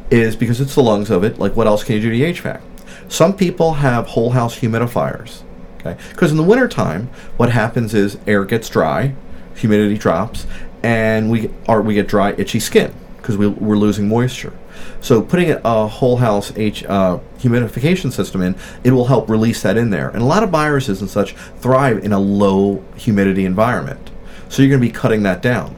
is 0.09 0.36
because 0.36 0.62
it's 0.62 0.75
the 0.75 0.83
lungs 0.83 1.09
of 1.09 1.24
it. 1.24 1.39
Like, 1.39 1.56
what 1.56 1.68
else 1.68 1.83
can 1.83 1.95
you 1.95 2.01
do 2.01 2.12
to 2.12 2.18
the 2.18 2.33
HVAC? 2.33 2.62
Some 3.09 3.36
people 3.36 3.75
have 3.75 4.07
whole 4.07 4.31
house 4.31 4.59
humidifiers, 4.59 5.42
okay, 5.80 5.98
because 6.12 6.31
in 6.31 6.38
the 6.38 6.44
wintertime, 6.44 7.09
what 7.38 7.51
happens 7.51 7.94
is 7.94 8.18
air 8.27 8.45
gets 8.45 8.69
dry, 8.69 9.15
humidity 9.56 9.98
drops, 9.98 10.45
and 10.83 11.30
we 11.31 11.50
are 11.68 11.81
we 11.81 11.95
get 11.95 12.07
dry, 12.07 12.33
itchy 12.38 12.59
skin 12.59 12.94
because 13.27 13.38
we, 13.38 13.48
we're 13.48 13.75
losing 13.75 14.07
moisture. 14.07 14.54
So 15.01 15.21
putting 15.21 15.51
a 15.51 15.88
whole 15.88 16.15
house 16.15 16.54
H 16.56 16.86
uh, 16.86 17.19
humidification 17.39 18.12
system 18.12 18.42
in, 18.42 18.56
it 18.86 18.92
will 18.92 19.07
help 19.07 19.30
release 19.30 19.62
that 19.63 19.75
in 19.75 19.89
there. 19.89 20.09
And 20.09 20.21
a 20.21 20.25
lot 20.25 20.44
of 20.44 20.50
viruses 20.50 21.01
and 21.01 21.09
such 21.09 21.33
thrive 21.59 22.06
in 22.06 22.13
a 22.13 22.19
low 22.19 22.86
humidity 22.95 23.44
environment. 23.44 24.12
So 24.49 24.61
you're 24.61 24.69
going 24.69 24.81
to 24.81 24.88
be 24.88 24.94
cutting 24.94 25.23
that 25.23 25.41
down. 25.41 25.75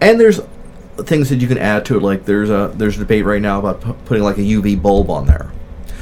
And 0.00 0.20
there's 0.20 0.40
things 0.98 1.28
that 1.30 1.40
you 1.40 1.48
can 1.48 1.58
add 1.58 1.84
to 1.86 1.96
it. 1.96 2.02
Like 2.02 2.24
there's 2.24 2.50
a 2.50 2.72
there's 2.74 2.96
a 2.96 3.00
debate 3.00 3.24
right 3.24 3.42
now 3.42 3.58
about 3.58 3.80
pu- 3.80 3.94
putting 4.04 4.22
like 4.22 4.38
a 4.38 4.42
UV 4.42 4.80
bulb 4.80 5.10
on 5.10 5.26
there 5.26 5.50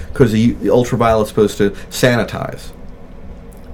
because 0.08 0.32
the, 0.32 0.52
the 0.52 0.70
ultraviolet's 0.70 1.30
supposed 1.30 1.58
to 1.58 1.70
sanitize. 1.90 2.72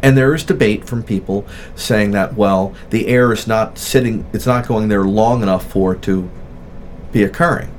And 0.01 0.17
there 0.17 0.33
is 0.33 0.45
debate 0.45 0.85
from 0.85 1.03
people 1.03 1.45
saying 1.75 2.13
that 2.13 2.35
well, 2.35 2.75
the 2.91 3.09
air 3.09 3.33
is 3.33 3.47
not 3.47 3.79
sitting, 3.79 4.25
it's 4.33 4.47
not 4.47 4.69
going 4.69 4.89
there 4.89 5.05
long 5.05 5.43
enough 5.43 5.71
for 5.71 5.95
it 5.95 6.03
to 6.03 6.31
be 7.11 7.25
occurring. 7.25 7.75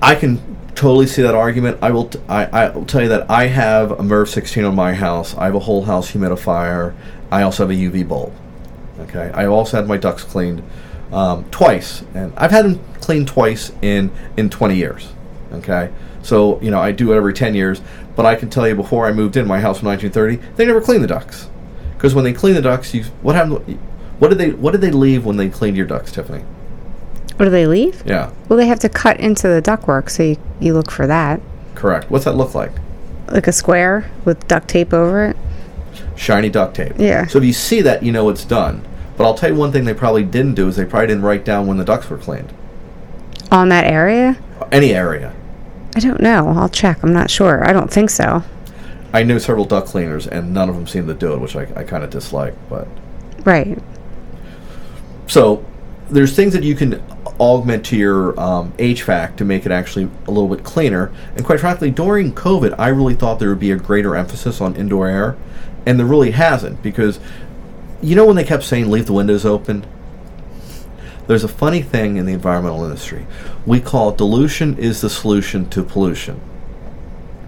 I 0.00 0.16
can 0.16 0.40
totally 0.74 1.06
see 1.06 1.22
that 1.22 1.34
argument. 1.36 1.78
I 1.80 1.92
will. 1.92 2.06
T- 2.08 2.20
I, 2.28 2.46
I 2.46 2.68
will 2.70 2.84
tell 2.84 3.02
you 3.02 3.08
that 3.10 3.30
I 3.30 3.46
have 3.46 3.92
a 3.92 3.96
MERV 3.96 4.28
16 4.28 4.64
on 4.64 4.74
my 4.74 4.94
house. 4.94 5.36
I 5.36 5.44
have 5.44 5.54
a 5.54 5.60
whole 5.60 5.84
house 5.84 6.10
humidifier. 6.10 6.94
I 7.32 7.42
also 7.42 7.66
have 7.66 7.70
a 7.70 7.80
UV 7.80 8.06
bulb. 8.06 8.32
Okay. 9.00 9.30
I 9.34 9.46
also 9.46 9.78
had 9.78 9.88
my 9.88 9.96
ducts 9.96 10.22
cleaned 10.22 10.62
um, 11.12 11.44
twice, 11.50 12.04
and 12.14 12.32
I've 12.36 12.50
had 12.50 12.66
them 12.66 12.80
cleaned 13.00 13.26
twice 13.26 13.72
in 13.82 14.12
in 14.36 14.50
20 14.50 14.76
years. 14.76 15.12
Okay. 15.52 15.90
So 16.22 16.60
you 16.60 16.70
know 16.70 16.80
I 16.80 16.92
do 16.92 17.12
it 17.12 17.16
every 17.16 17.32
10 17.32 17.54
years. 17.54 17.80
But 18.14 18.26
I 18.26 18.34
can 18.34 18.50
tell 18.50 18.68
you, 18.68 18.74
before 18.74 19.06
I 19.06 19.12
moved 19.12 19.36
in 19.38 19.46
my 19.46 19.58
house 19.58 19.80
in 19.80 19.88
1930, 19.88 20.54
they 20.56 20.66
never 20.66 20.82
cleaned 20.82 21.02
the 21.02 21.08
ducts. 21.08 21.48
Because 21.94 22.14
when 22.14 22.24
they 22.24 22.32
clean 22.34 22.54
the 22.54 22.62
ducts, 22.62 22.92
you 22.92 23.04
what 23.22 23.34
happened? 23.34 23.78
What 24.18 24.28
did 24.28 24.38
they 24.38 24.50
What 24.50 24.72
did 24.72 24.82
they 24.82 24.90
leave 24.90 25.24
when 25.24 25.36
they 25.36 25.48
cleaned 25.48 25.76
your 25.76 25.86
ducts, 25.86 26.12
Tiffany? 26.12 26.44
What 27.36 27.46
do 27.46 27.50
they 27.50 27.66
leave? 27.66 28.02
Yeah. 28.06 28.30
Well, 28.48 28.58
they 28.58 28.66
have 28.66 28.80
to 28.80 28.88
cut 28.88 29.18
into 29.18 29.48
the 29.48 29.62
ductwork, 29.62 30.10
so 30.10 30.22
you, 30.22 30.36
you 30.60 30.74
look 30.74 30.90
for 30.90 31.06
that. 31.06 31.40
Correct. 31.74 32.10
What's 32.10 32.26
that 32.26 32.36
look 32.36 32.54
like? 32.54 32.72
Like 33.28 33.46
a 33.46 33.52
square 33.52 34.10
with 34.26 34.46
duct 34.48 34.68
tape 34.68 34.92
over 34.92 35.24
it. 35.24 35.36
Shiny 36.16 36.48
duct 36.50 36.74
tape. 36.74 36.92
Yeah. 36.98 37.26
So 37.26 37.38
if 37.38 37.44
you 37.44 37.52
see 37.52 37.80
that, 37.82 38.02
you 38.02 38.12
know 38.12 38.28
it's 38.28 38.44
done. 38.44 38.86
But 39.16 39.24
I'll 39.24 39.34
tell 39.34 39.50
you 39.50 39.56
one 39.56 39.72
thing 39.72 39.84
they 39.84 39.94
probably 39.94 40.24
didn't 40.24 40.54
do 40.54 40.68
is 40.68 40.76
they 40.76 40.84
probably 40.84 41.08
didn't 41.08 41.22
write 41.22 41.44
down 41.44 41.66
when 41.66 41.76
the 41.76 41.84
ducts 41.84 42.08
were 42.10 42.18
cleaned. 42.18 42.52
On 43.50 43.68
that 43.68 43.84
area? 43.84 44.36
Any 44.70 44.94
area. 44.94 45.34
I 45.94 46.00
don't 46.00 46.20
know. 46.20 46.48
I'll 46.56 46.68
check. 46.70 47.02
I'm 47.02 47.12
not 47.12 47.30
sure. 47.30 47.66
I 47.68 47.72
don't 47.72 47.90
think 47.92 48.08
so. 48.10 48.42
I 49.12 49.22
know 49.22 49.36
several 49.36 49.66
duct 49.66 49.88
cleaners, 49.88 50.26
and 50.26 50.54
none 50.54 50.70
of 50.70 50.74
them 50.74 50.86
seem 50.86 51.06
to 51.06 51.14
do 51.14 51.34
it, 51.34 51.40
which 51.40 51.54
I, 51.54 51.66
I 51.76 51.84
kind 51.84 52.02
of 52.02 52.08
dislike. 52.10 52.54
But 52.70 52.88
Right. 53.44 53.78
so 55.26 55.64
there's 56.12 56.36
things 56.36 56.52
that 56.52 56.62
you 56.62 56.74
can 56.74 57.02
augment 57.40 57.84
to 57.86 57.96
your 57.96 58.38
um, 58.38 58.72
HVAC 58.74 59.36
to 59.36 59.44
make 59.44 59.66
it 59.66 59.72
actually 59.72 60.08
a 60.26 60.30
little 60.30 60.54
bit 60.54 60.64
cleaner. 60.64 61.10
And 61.34 61.44
quite 61.44 61.60
frankly, 61.60 61.90
during 61.90 62.32
COVID, 62.32 62.74
I 62.78 62.88
really 62.88 63.14
thought 63.14 63.38
there 63.38 63.48
would 63.48 63.58
be 63.58 63.72
a 63.72 63.76
greater 63.76 64.14
emphasis 64.14 64.60
on 64.60 64.76
indoor 64.76 65.08
air, 65.08 65.36
and 65.86 65.98
there 65.98 66.06
really 66.06 66.32
hasn't 66.32 66.82
because 66.82 67.18
you 68.02 68.14
know 68.14 68.26
when 68.26 68.36
they 68.36 68.44
kept 68.44 68.62
saying 68.64 68.90
leave 68.90 69.06
the 69.06 69.12
windows 69.12 69.44
open. 69.44 69.86
There's 71.28 71.44
a 71.44 71.48
funny 71.48 71.82
thing 71.82 72.16
in 72.16 72.26
the 72.26 72.32
environmental 72.32 72.84
industry. 72.84 73.26
We 73.64 73.80
call 73.80 74.10
it 74.10 74.18
dilution 74.18 74.76
is 74.76 75.00
the 75.00 75.08
solution 75.08 75.70
to 75.70 75.84
pollution. 75.84 76.40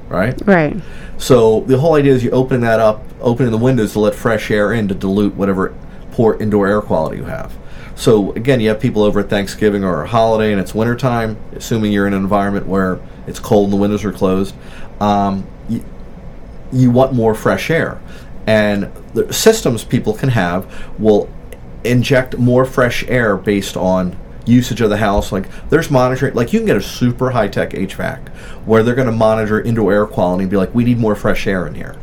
Right? 0.08 0.40
Right. 0.46 0.76
So 1.18 1.60
the 1.62 1.78
whole 1.78 1.94
idea 1.94 2.12
is 2.12 2.22
you 2.22 2.30
opening 2.30 2.60
that 2.60 2.78
up, 2.78 3.02
opening 3.20 3.50
the 3.50 3.58
windows 3.58 3.92
to 3.94 4.00
let 4.00 4.14
fresh 4.14 4.50
air 4.50 4.72
in 4.72 4.86
to 4.88 4.94
dilute 4.94 5.34
whatever 5.34 5.74
poor 6.12 6.40
indoor 6.40 6.68
air 6.68 6.80
quality 6.80 7.16
you 7.16 7.24
have. 7.24 7.52
So 7.96 8.32
again, 8.32 8.60
you 8.60 8.68
have 8.68 8.80
people 8.80 9.02
over 9.02 9.20
at 9.20 9.30
Thanksgiving 9.30 9.84
or 9.84 10.02
a 10.02 10.08
holiday 10.08 10.52
and 10.52 10.60
it's 10.60 10.74
wintertime, 10.74 11.36
assuming 11.52 11.92
you're 11.92 12.06
in 12.06 12.14
an 12.14 12.22
environment 12.22 12.66
where 12.66 13.00
it's 13.26 13.38
cold 13.38 13.64
and 13.64 13.72
the 13.72 13.76
windows 13.76 14.04
are 14.04 14.12
closed. 14.12 14.54
Um, 15.00 15.46
you, 15.68 15.84
you 16.72 16.90
want 16.90 17.12
more 17.12 17.34
fresh 17.34 17.70
air. 17.70 18.00
And 18.46 18.92
the 19.14 19.32
systems 19.32 19.84
people 19.84 20.12
can 20.12 20.28
have 20.30 20.66
will 20.98 21.30
inject 21.84 22.36
more 22.38 22.64
fresh 22.64 23.04
air 23.08 23.36
based 23.36 23.76
on 23.76 24.18
usage 24.46 24.80
of 24.80 24.90
the 24.90 24.96
house. 24.96 25.32
Like 25.32 25.48
there's 25.70 25.90
monitoring, 25.90 26.34
like 26.34 26.52
you 26.52 26.60
can 26.60 26.66
get 26.66 26.76
a 26.76 26.82
super 26.82 27.30
high 27.30 27.48
tech 27.48 27.70
HVAC 27.70 28.28
where 28.66 28.82
they're 28.82 28.94
going 28.94 29.06
to 29.06 29.12
monitor 29.12 29.60
indoor 29.60 29.92
air 29.92 30.06
quality 30.06 30.42
and 30.44 30.50
be 30.50 30.56
like, 30.56 30.74
we 30.74 30.84
need 30.84 30.98
more 30.98 31.14
fresh 31.14 31.46
air 31.46 31.66
in 31.66 31.74
here. 31.74 31.96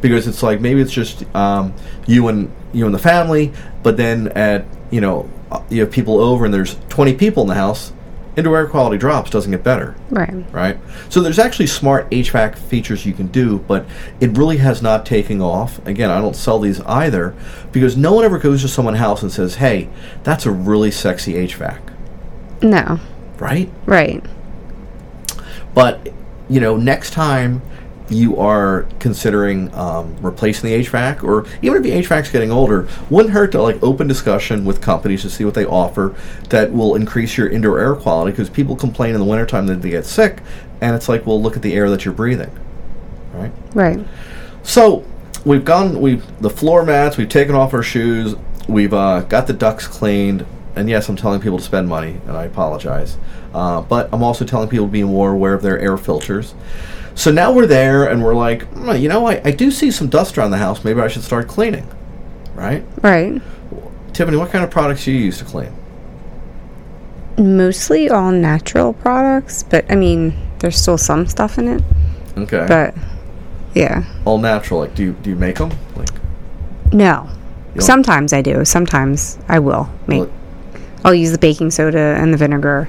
Because 0.00 0.28
it's 0.28 0.44
like 0.44 0.60
maybe 0.60 0.80
it's 0.80 0.92
just 0.92 1.24
um, 1.34 1.74
you 2.06 2.28
and 2.28 2.52
you 2.72 2.86
and 2.86 2.94
the 2.94 3.00
family, 3.00 3.52
but 3.82 3.96
then 3.96 4.28
at 4.28 4.64
you 4.92 5.00
know 5.00 5.28
Uh, 5.50 5.62
you 5.70 5.80
have 5.80 5.90
people 5.90 6.20
over 6.20 6.44
and 6.44 6.52
there's 6.52 6.76
20 6.88 7.14
people 7.14 7.42
in 7.42 7.48
the 7.48 7.54
house, 7.54 7.92
indoor 8.36 8.58
air 8.58 8.66
quality 8.66 8.98
drops, 8.98 9.30
doesn't 9.30 9.50
get 9.50 9.64
better 9.64 9.94
Right. 10.10 10.44
right? 10.52 10.78
So 11.08 11.20
there's 11.20 11.38
actually 11.38 11.66
smart 11.68 12.08
HVAC 12.10 12.56
features 12.56 13.04
you 13.06 13.12
can 13.14 13.28
do, 13.28 13.58
but 13.66 13.86
it 14.20 14.36
really 14.36 14.58
has 14.58 14.82
not 14.82 15.06
taken 15.06 15.40
off. 15.40 15.84
Again, 15.86 16.10
I 16.10 16.20
don't 16.20 16.36
sell 16.36 16.58
these 16.58 16.80
either 16.82 17.34
because 17.72 17.96
no 17.96 18.12
one 18.12 18.24
ever 18.24 18.38
goes 18.38 18.62
to 18.62 18.68
someone's 18.68 18.98
house 18.98 19.22
and 19.22 19.32
says, 19.32 19.56
"Hey, 19.56 19.88
that's 20.22 20.44
a 20.46 20.50
really 20.50 20.90
sexy 20.90 21.34
HVAC," 21.34 21.78
No. 22.62 23.00
right? 23.38 23.70
Right. 23.86 24.24
But 25.74 26.08
you 26.48 26.60
know, 26.60 26.76
next 26.76 27.10
time 27.12 27.60
you 28.10 28.38
are 28.38 28.86
considering 28.98 29.72
um, 29.74 30.16
replacing 30.20 30.70
the 30.70 30.84
HVAC, 30.84 31.22
or 31.22 31.46
even 31.62 31.78
if 31.78 31.82
the 31.82 31.90
HVAC's 31.90 32.30
getting 32.30 32.50
older, 32.50 32.88
wouldn't 33.10 33.32
hurt 33.32 33.52
to 33.52 33.62
like 33.62 33.82
open 33.82 34.06
discussion 34.06 34.64
with 34.64 34.80
companies 34.80 35.22
to 35.22 35.30
see 35.30 35.44
what 35.44 35.54
they 35.54 35.64
offer 35.64 36.14
that 36.50 36.72
will 36.72 36.94
increase 36.94 37.36
your 37.36 37.48
indoor 37.48 37.78
air 37.78 37.94
quality. 37.94 38.32
Because 38.32 38.50
people 38.50 38.76
complain 38.76 39.14
in 39.14 39.20
the 39.20 39.26
wintertime 39.26 39.66
that 39.66 39.82
they 39.82 39.90
get 39.90 40.06
sick, 40.06 40.42
and 40.80 40.94
it's 40.94 41.08
like, 41.08 41.26
well, 41.26 41.40
look 41.40 41.56
at 41.56 41.62
the 41.62 41.74
air 41.74 41.90
that 41.90 42.04
you're 42.04 42.14
breathing, 42.14 42.50
right? 43.32 43.52
Right. 43.74 44.00
So 44.62 45.04
we've 45.44 45.64
gone. 45.64 46.00
We've 46.00 46.24
the 46.40 46.50
floor 46.50 46.84
mats. 46.84 47.16
We've 47.16 47.28
taken 47.28 47.54
off 47.54 47.74
our 47.74 47.82
shoes. 47.82 48.36
We've 48.68 48.94
uh, 48.94 49.20
got 49.22 49.46
the 49.46 49.52
ducts 49.52 49.86
cleaned. 49.86 50.46
And 50.76 50.88
yes, 50.88 51.08
I'm 51.08 51.16
telling 51.16 51.40
people 51.40 51.58
to 51.58 51.64
spend 51.64 51.88
money, 51.88 52.20
and 52.28 52.36
I 52.36 52.44
apologize. 52.44 53.16
Uh, 53.52 53.80
but 53.80 54.08
I'm 54.12 54.22
also 54.22 54.44
telling 54.44 54.68
people 54.68 54.86
to 54.86 54.92
be 54.92 55.02
more 55.02 55.32
aware 55.32 55.54
of 55.54 55.62
their 55.62 55.78
air 55.78 55.96
filters. 55.96 56.54
So 57.18 57.32
now 57.32 57.50
we're 57.50 57.66
there, 57.66 58.04
and 58.08 58.22
we're 58.22 58.34
like, 58.34 58.62
"Hmm, 58.74 58.92
you 58.92 59.08
know, 59.08 59.26
I, 59.26 59.40
I 59.44 59.50
do 59.50 59.72
see 59.72 59.90
some 59.90 60.08
dust 60.08 60.38
around 60.38 60.52
the 60.52 60.56
house. 60.58 60.84
Maybe 60.84 61.00
I 61.00 61.08
should 61.08 61.24
start 61.24 61.48
cleaning, 61.48 61.84
right? 62.54 62.84
Right. 63.02 63.42
Tiffany, 64.12 64.36
what 64.36 64.50
kind 64.52 64.62
of 64.64 64.70
products 64.70 65.04
do 65.04 65.10
you 65.10 65.18
use 65.18 65.38
to 65.38 65.44
clean? 65.44 65.72
Mostly 67.36 68.08
all 68.08 68.30
natural 68.30 68.92
products, 68.92 69.64
but 69.64 69.84
I 69.90 69.96
mean, 69.96 70.32
there's 70.60 70.76
still 70.80 70.96
some 70.96 71.26
stuff 71.26 71.58
in 71.58 71.66
it. 71.66 71.82
Okay, 72.36 72.64
But 72.68 72.94
yeah. 73.74 74.04
all 74.24 74.38
natural. 74.38 74.80
Like, 74.80 74.94
do 74.94 75.02
you 75.02 75.12
do 75.14 75.30
you 75.30 75.36
make 75.36 75.56
them? 75.56 75.70
Like, 75.96 76.10
No. 76.92 77.28
Sometimes 77.80 78.32
I 78.32 78.42
do. 78.42 78.64
Sometimes 78.64 79.38
I 79.48 79.58
will 79.58 79.88
make. 80.06 80.28
I'll 81.04 81.14
use 81.14 81.30
the 81.32 81.38
baking 81.38 81.70
soda 81.72 82.16
and 82.18 82.32
the 82.32 82.36
vinegar. 82.36 82.88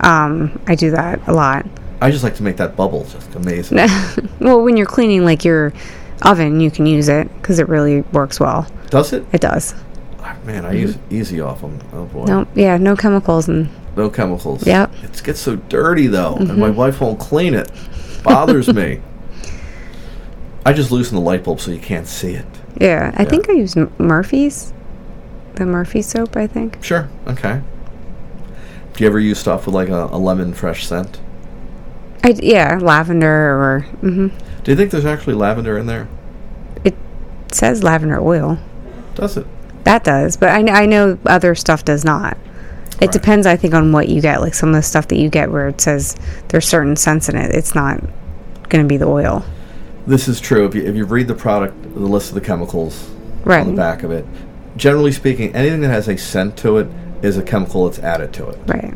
Um, 0.00 0.58
I 0.66 0.74
do 0.74 0.90
that 0.90 1.26
a 1.26 1.32
lot. 1.32 1.66
I 2.02 2.10
just 2.10 2.24
like 2.24 2.34
to 2.36 2.42
make 2.42 2.56
that 2.56 2.76
bubble 2.76 3.04
just 3.04 3.34
amazing. 3.34 3.78
well, 4.40 4.62
when 4.62 4.76
you're 4.76 4.86
cleaning 4.86 5.24
like 5.24 5.44
your 5.44 5.72
oven, 6.22 6.60
you 6.60 6.70
can 6.70 6.84
use 6.86 7.08
it 7.08 7.32
because 7.36 7.58
it 7.58 7.68
really 7.68 8.00
works 8.12 8.38
well. 8.40 8.66
Does 8.90 9.12
it? 9.12 9.24
It 9.32 9.40
does. 9.40 9.74
Ah, 10.20 10.36
Man, 10.44 10.64
I 10.64 10.72
use 10.72 10.98
Easy-Off 11.10 11.60
them. 11.60 11.78
Oh 11.92 12.04
boy. 12.06 12.24
No, 12.24 12.46
yeah, 12.54 12.76
no 12.76 12.96
chemicals 12.96 13.48
and 13.48 13.68
No 13.96 14.10
chemicals. 14.10 14.66
Yep. 14.66 14.90
Mm-hmm. 14.92 15.06
It 15.06 15.22
gets 15.24 15.40
so 15.40 15.56
dirty 15.56 16.06
though, 16.08 16.34
and 16.36 16.58
my 16.58 16.70
wife 16.70 17.00
won't 17.00 17.18
clean 17.20 17.54
it. 17.54 17.70
Bothers 18.24 18.72
me. 18.72 19.00
I 20.66 20.72
just 20.72 20.92
loosen 20.92 21.16
the 21.16 21.22
light 21.22 21.42
bulb 21.44 21.60
so 21.60 21.70
you 21.72 21.80
can't 21.80 22.06
see 22.06 22.34
it. 22.34 22.46
yeah. 22.80 23.12
I 23.16 23.22
Yeah. 23.22 23.28
think 23.28 23.48
I 23.50 23.54
use 23.54 23.74
Murphy's, 23.98 24.72
the 25.54 25.66
Murphy 25.66 26.02
soap. 26.02 26.36
I 26.36 26.46
think. 26.46 26.78
Sure. 26.82 27.08
Okay. 27.26 27.60
Do 28.94 29.02
you 29.04 29.08
ever 29.08 29.18
use 29.18 29.38
stuff 29.38 29.66
with 29.66 29.74
like 29.74 29.88
a, 29.88 30.06
a 30.12 30.18
lemon 30.18 30.52
fresh 30.52 30.86
scent? 30.86 31.20
I 32.24 32.30
yeah, 32.42 32.78
lavender 32.80 33.28
or 33.28 33.80
hmm 34.00 34.28
Do 34.62 34.70
you 34.70 34.76
think 34.76 34.90
there's 34.90 35.04
actually 35.06 35.34
lavender 35.34 35.76
in 35.78 35.86
there? 35.86 36.08
it 36.84 36.94
says 37.50 37.82
lavender 37.82 38.20
oil. 38.20 38.58
Does 39.14 39.36
it? 39.36 39.46
That 39.84 40.04
does, 40.04 40.36
but 40.36 40.48
I, 40.50 40.62
kn- 40.62 40.76
I 40.76 40.86
know 40.86 41.18
other 41.26 41.54
stuff 41.54 41.84
does 41.84 42.04
not. 42.04 42.36
It 43.00 43.06
Right. 43.06 43.12
depends, 43.12 43.46
I 43.46 43.56
think, 43.56 43.74
on 43.74 43.90
what 43.90 44.08
you 44.08 44.20
get. 44.20 44.40
Like 44.40 44.54
some 44.54 44.68
of 44.68 44.74
the 44.76 44.82
stuff 44.82 45.08
that 45.08 45.16
you 45.16 45.28
get 45.28 45.50
where 45.50 45.66
it 45.68 45.80
says 45.80 46.16
there's 46.48 46.66
certain 46.68 46.94
scents 46.94 47.28
in 47.28 47.36
it, 47.36 47.52
it's 47.54 47.74
not 47.74 48.00
going 48.68 48.84
to 48.84 48.88
be 48.88 48.96
the 48.96 49.06
oil. 49.08 49.44
This 50.06 50.28
is 50.28 50.40
true. 50.40 50.66
If 50.66 50.74
you, 50.76 50.82
if 50.84 50.94
you 50.94 51.04
read 51.04 51.26
the 51.28 51.34
product, 51.34 51.82
the 51.94 52.00
list 52.00 52.28
of 52.28 52.34
the 52.36 52.40
chemicals 52.40 53.10
on 53.44 53.66
the 53.68 53.72
back 53.72 54.02
of 54.04 54.12
it, 54.12 54.24
generally 54.76 55.10
speaking, 55.12 55.54
anything 55.54 55.80
that 55.80 55.88
has 55.90 56.08
a 56.08 56.16
scent 56.16 56.56
to 56.58 56.78
it 56.78 56.86
is 57.22 57.36
a 57.36 57.42
chemical 57.42 57.84
that's 57.88 57.98
added 57.98 58.32
to 58.34 58.48
it. 58.48 58.58
Right. 58.66 58.94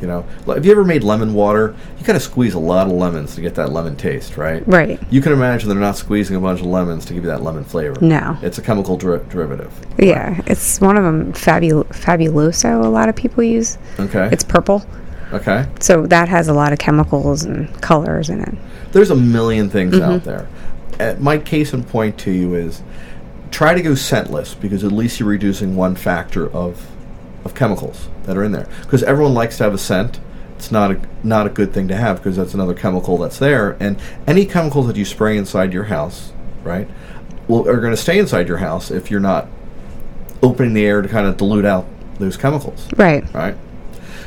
You 0.00 0.06
know, 0.06 0.22
have 0.46 0.64
you 0.64 0.70
ever 0.72 0.84
made 0.84 1.02
lemon 1.02 1.34
water? 1.34 1.74
You 1.98 2.04
got 2.04 2.12
to 2.12 2.20
squeeze 2.20 2.54
a 2.54 2.58
lot 2.58 2.86
of 2.86 2.92
lemons 2.92 3.34
to 3.34 3.40
get 3.40 3.56
that 3.56 3.72
lemon 3.72 3.96
taste, 3.96 4.36
right? 4.36 4.62
Right. 4.66 5.00
You 5.10 5.20
can 5.20 5.32
imagine 5.32 5.68
they're 5.68 5.78
not 5.78 5.96
squeezing 5.96 6.36
a 6.36 6.40
bunch 6.40 6.60
of 6.60 6.66
lemons 6.66 7.04
to 7.06 7.14
give 7.14 7.24
you 7.24 7.30
that 7.30 7.42
lemon 7.42 7.64
flavor. 7.64 7.96
No. 8.00 8.36
It's 8.42 8.58
a 8.58 8.62
chemical 8.62 8.96
der- 8.96 9.18
derivative. 9.24 9.72
Yeah. 9.98 10.40
It's 10.46 10.80
one 10.80 10.96
of 10.96 11.02
them, 11.04 11.32
Fabul- 11.32 11.86
Fabuloso, 11.88 12.84
a 12.84 12.88
lot 12.88 13.08
of 13.08 13.16
people 13.16 13.42
use. 13.42 13.76
Okay. 13.98 14.28
It's 14.30 14.44
purple. 14.44 14.84
okay. 15.32 15.66
So 15.80 16.06
that 16.06 16.28
has 16.28 16.46
a 16.48 16.54
lot 16.54 16.72
of 16.72 16.78
chemicals 16.78 17.42
and 17.42 17.68
colors 17.82 18.30
in 18.30 18.40
it. 18.40 18.54
There's 18.92 19.10
a 19.10 19.16
million 19.16 19.68
things 19.68 19.94
Mm-hmm. 19.94 20.02
out 20.12 20.24
there. 20.24 20.48
Uh, 21.00 21.14
my 21.18 21.38
case 21.38 21.72
in 21.72 21.82
point 21.84 22.18
to 22.18 22.30
you 22.30 22.54
is 22.54 22.82
try 23.50 23.74
to 23.74 23.82
go 23.82 23.94
scentless 23.94 24.54
because 24.54 24.84
at 24.84 24.92
least 24.92 25.18
you're 25.20 25.28
reducing 25.28 25.74
one 25.76 25.94
factor 25.96 26.48
of 26.52 26.86
of 27.48 27.54
chemicals 27.54 28.08
that 28.24 28.36
are 28.36 28.44
in 28.44 28.52
there. 28.52 28.68
Because 28.82 29.02
everyone 29.02 29.34
likes 29.34 29.56
to 29.58 29.64
have 29.64 29.74
a 29.74 29.78
scent. 29.78 30.20
It's 30.56 30.70
not 30.72 30.90
a 30.90 31.00
not 31.22 31.46
a 31.46 31.50
good 31.50 31.72
thing 31.72 31.88
to 31.88 31.96
have 31.96 32.16
because 32.16 32.36
that's 32.36 32.54
another 32.54 32.74
chemical 32.74 33.16
that's 33.18 33.38
there. 33.38 33.76
And 33.80 34.00
any 34.26 34.44
chemicals 34.44 34.86
that 34.88 34.96
you 34.96 35.04
spray 35.04 35.36
inside 35.36 35.72
your 35.72 35.84
house, 35.84 36.32
right, 36.64 36.88
will 37.46 37.68
are 37.68 37.80
going 37.80 37.92
to 37.92 37.96
stay 37.96 38.18
inside 38.18 38.48
your 38.48 38.58
house 38.58 38.90
if 38.90 39.10
you're 39.10 39.20
not 39.20 39.46
opening 40.42 40.74
the 40.74 40.84
air 40.84 41.00
to 41.02 41.08
kind 41.08 41.26
of 41.26 41.36
dilute 41.36 41.64
out 41.64 41.86
those 42.18 42.36
chemicals 42.36 42.86
Right. 42.96 43.24
right? 43.32 43.56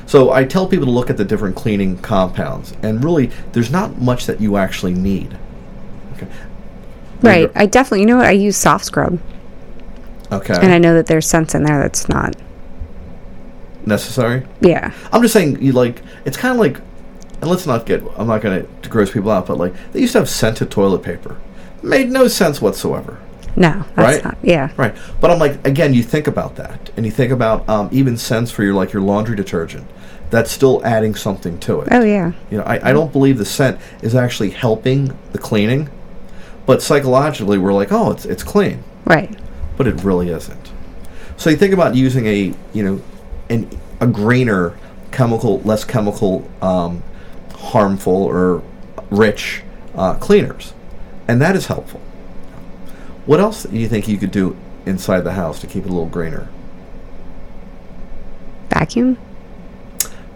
So 0.05 0.31
I 0.31 0.43
tell 0.45 0.67
people 0.67 0.85
to 0.85 0.91
look 0.91 1.09
at 1.09 1.17
the 1.17 1.23
different 1.23 1.55
cleaning 1.55 1.97
compounds, 1.97 2.73
and 2.81 3.03
really, 3.03 3.31
there's 3.53 3.71
not 3.71 4.01
much 4.01 4.25
that 4.25 4.41
you 4.41 4.57
actually 4.57 4.93
need. 4.93 5.37
Okay. 6.15 6.27
Right. 7.21 7.51
I 7.55 7.65
definitely, 7.65 8.01
you 8.01 8.07
know 8.07 8.17
what? 8.17 8.25
I 8.25 8.31
use 8.31 8.57
soft 8.57 8.83
scrub. 8.83 9.19
Okay. 10.31 10.55
And 10.55 10.73
I 10.73 10.79
know 10.79 10.93
that 10.95 11.07
there's 11.07 11.27
scents 11.27 11.55
in 11.55 11.63
there 11.63 11.79
that's 11.81 12.09
not. 12.09 12.35
Necessary. 13.85 14.45
Yeah. 14.61 14.93
I'm 15.11 15.21
just 15.21 15.33
saying, 15.33 15.61
you 15.61 15.71
like, 15.71 16.01
it's 16.25 16.37
kind 16.37 16.53
of 16.53 16.59
like, 16.59 16.77
and 17.41 17.49
let's 17.49 17.65
not 17.65 17.85
get. 17.85 18.03
I'm 18.17 18.27
not 18.27 18.41
going 18.41 18.67
to 18.83 18.89
gross 18.89 19.11
people 19.11 19.31
out, 19.31 19.47
but 19.47 19.57
like, 19.57 19.73
they 19.91 19.99
used 20.01 20.13
to 20.13 20.19
have 20.19 20.29
scented 20.29 20.69
toilet 20.69 21.01
paper. 21.03 21.37
Made 21.81 22.11
no 22.11 22.27
sense 22.27 22.61
whatsoever. 22.61 23.19
No, 23.55 23.83
that's 23.95 24.15
Right? 24.17 24.23
not. 24.23 24.37
Yeah. 24.43 24.69
Right. 24.77 24.95
But 25.19 25.31
I'm 25.31 25.39
like, 25.39 25.65
again, 25.67 25.93
you 25.93 26.03
think 26.03 26.27
about 26.27 26.55
that, 26.57 26.91
and 26.95 27.05
you 27.05 27.11
think 27.11 27.31
about 27.31 27.67
um, 27.67 27.89
even 27.91 28.15
scents 28.17 28.51
for 28.51 28.63
your 28.63 28.73
like 28.75 28.93
your 28.93 29.01
laundry 29.01 29.35
detergent. 29.35 29.87
That's 30.29 30.49
still 30.51 30.85
adding 30.85 31.15
something 31.15 31.59
to 31.61 31.81
it. 31.81 31.89
Oh, 31.91 32.03
yeah. 32.03 32.31
You 32.49 32.59
know, 32.59 32.63
I, 32.63 32.91
I 32.91 32.93
don't 32.93 33.11
believe 33.11 33.37
the 33.37 33.43
scent 33.45 33.79
is 34.01 34.15
actually 34.15 34.51
helping 34.51 35.17
the 35.33 35.37
cleaning, 35.39 35.89
but 36.65 36.81
psychologically 36.81 37.57
we're 37.57 37.73
like, 37.73 37.91
oh, 37.91 38.11
it's 38.11 38.23
it's 38.25 38.43
clean, 38.43 38.83
Right. 39.05 39.35
but 39.75 39.87
it 39.87 40.01
really 40.03 40.29
isn't. 40.29 40.71
So 41.35 41.49
you 41.49 41.57
think 41.57 41.73
about 41.73 41.95
using 41.95 42.27
a 42.27 42.53
you 42.71 42.83
know, 42.83 43.01
an 43.51 43.69
a 43.99 44.07
greener 44.07 44.77
chemical, 45.11 45.59
less 45.61 45.83
chemical, 45.83 46.49
um, 46.61 47.03
harmful 47.53 48.23
or 48.23 48.63
rich 49.11 49.61
uh, 49.95 50.15
cleaners, 50.15 50.73
and 51.27 51.41
that 51.41 51.55
is 51.55 51.67
helpful. 51.67 52.01
What 53.25 53.39
else 53.39 53.63
do 53.63 53.77
you 53.77 53.87
think 53.87 54.07
you 54.07 54.17
could 54.17 54.31
do 54.31 54.57
inside 54.85 55.21
the 55.21 55.33
house 55.33 55.59
to 55.61 55.67
keep 55.67 55.83
it 55.85 55.89
a 55.89 55.93
little 55.93 56.09
greener? 56.09 56.47
Vacuum? 58.69 59.17